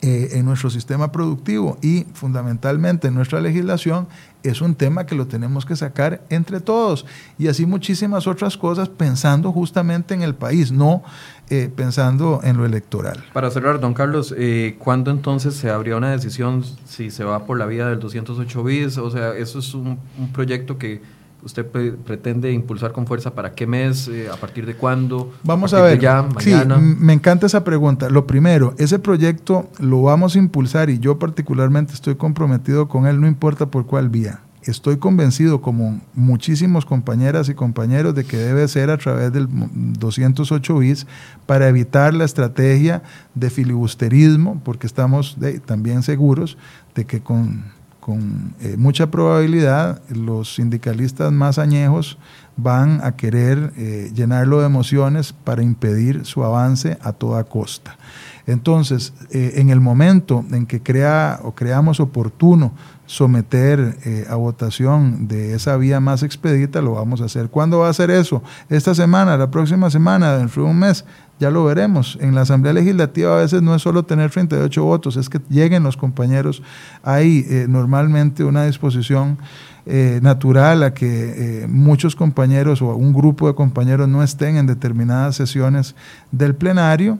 [0.00, 4.06] eh, en nuestro sistema productivo y fundamentalmente en nuestra legislación
[4.44, 7.04] es un tema que lo tenemos que sacar entre todos
[7.36, 11.02] y así muchísimas otras cosas pensando justamente en el país, no
[11.50, 13.24] eh, pensando en lo electoral.
[13.32, 17.58] Para cerrar, don Carlos, eh, ¿cuándo entonces se habría una decisión si se va por
[17.58, 18.98] la vía del 208 bis?
[18.98, 19.98] O sea, eso es un
[20.32, 21.02] proyecto que
[21.42, 21.66] usted
[22.04, 25.32] pretende impulsar con fuerza para qué mes, eh, a partir de cuándo?
[25.44, 25.98] Vamos a, ver.
[25.98, 26.78] Ya, mañana.
[26.78, 28.08] Sí, me encanta esa pregunta.
[28.10, 33.20] Lo primero, ese proyecto lo vamos a impulsar y yo particularmente estoy comprometido con él,
[33.20, 34.40] no importa por cuál vía.
[34.62, 40.78] Estoy convencido, como muchísimos compañeras y compañeros, de que debe ser a través del 208
[40.78, 41.06] bis
[41.46, 43.02] para evitar la estrategia
[43.34, 46.58] de filibusterismo, porque estamos también seguros
[46.94, 47.77] de que con
[48.08, 52.16] con eh, mucha probabilidad los sindicalistas más añejos
[52.56, 57.98] van a querer eh, llenarlo de emociones para impedir su avance a toda costa.
[58.46, 62.72] Entonces, eh, en el momento en que crea o creamos oportuno
[63.04, 63.98] someter
[64.28, 67.50] a votación de esa vía más expedita, lo vamos a hacer.
[67.50, 68.42] ¿Cuándo va a hacer eso?
[68.70, 71.04] Esta semana, la próxima semana, dentro de un mes
[71.38, 72.18] ya lo veremos.
[72.20, 75.82] En la Asamblea Legislativa a veces no es solo tener 38 votos, es que lleguen
[75.82, 76.62] los compañeros.
[77.02, 79.38] Hay eh, normalmente una disposición
[79.86, 84.66] eh, natural a que eh, muchos compañeros o un grupo de compañeros no estén en
[84.66, 85.94] determinadas sesiones
[86.32, 87.18] del plenario.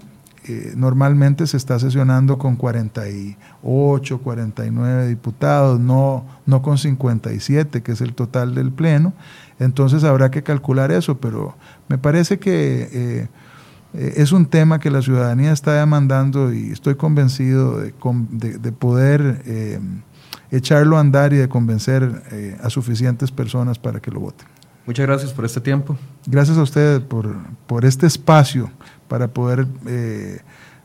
[0.76, 8.14] normalmente se está sesionando con 48, 49 diputados, no, no con 57, que es el
[8.14, 9.12] total del pleno.
[9.58, 11.54] Entonces habrá que calcular eso, pero
[11.88, 13.28] me parece que
[13.94, 19.80] es un tema que la ciudadanía está demandando y estoy convencido de, poder eh,
[20.50, 24.46] echarlo a andar y de convencer eh, a suficientes personas para que lo voten.
[24.86, 25.96] Muchas gracias por este tiempo.
[26.26, 27.34] Gracias a ustedes por,
[27.66, 28.70] por este espacio
[29.08, 29.66] para poder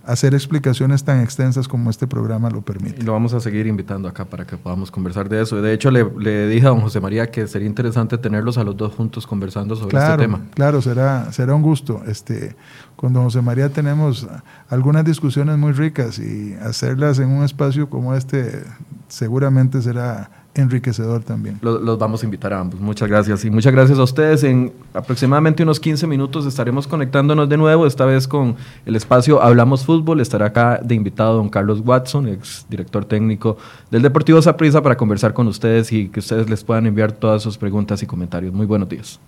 [0.06, 3.02] hacer explicaciones tan extensas como este programa lo permite.
[3.02, 5.62] Y lo vamos a seguir invitando acá para que podamos conversar de eso.
[5.62, 8.76] De hecho, le, le dije a don José María que sería interesante tenerlos a los
[8.76, 10.42] dos juntos conversando sobre este tema.
[10.54, 12.02] Claro, será, será un gusto.
[12.06, 12.56] Este,
[12.96, 14.28] con don José María tenemos
[14.70, 18.64] algunas discusiones muy ricas y hacerlas en un espacio como este
[19.08, 21.60] seguramente será enriquecedor también.
[21.62, 22.80] Los, vamos a invitar a ambos.
[22.80, 23.44] Muchas gracias.
[23.46, 24.44] Y muchas gracias a ustedes.
[24.44, 29.86] En aproximadamente unos 15 minutos estaremos conectándonos de nuevo, esta vez con el espacio Hablamos
[29.86, 30.22] Fútbol.
[30.22, 33.58] Estará acá de invitado don Carlos Watson, ex director técnico
[33.90, 37.58] del Deportivo Saprissa, para conversar con ustedes y que ustedes les puedan enviar todas sus
[37.58, 38.54] preguntas y comentarios.
[38.54, 39.20] Muy buenos días.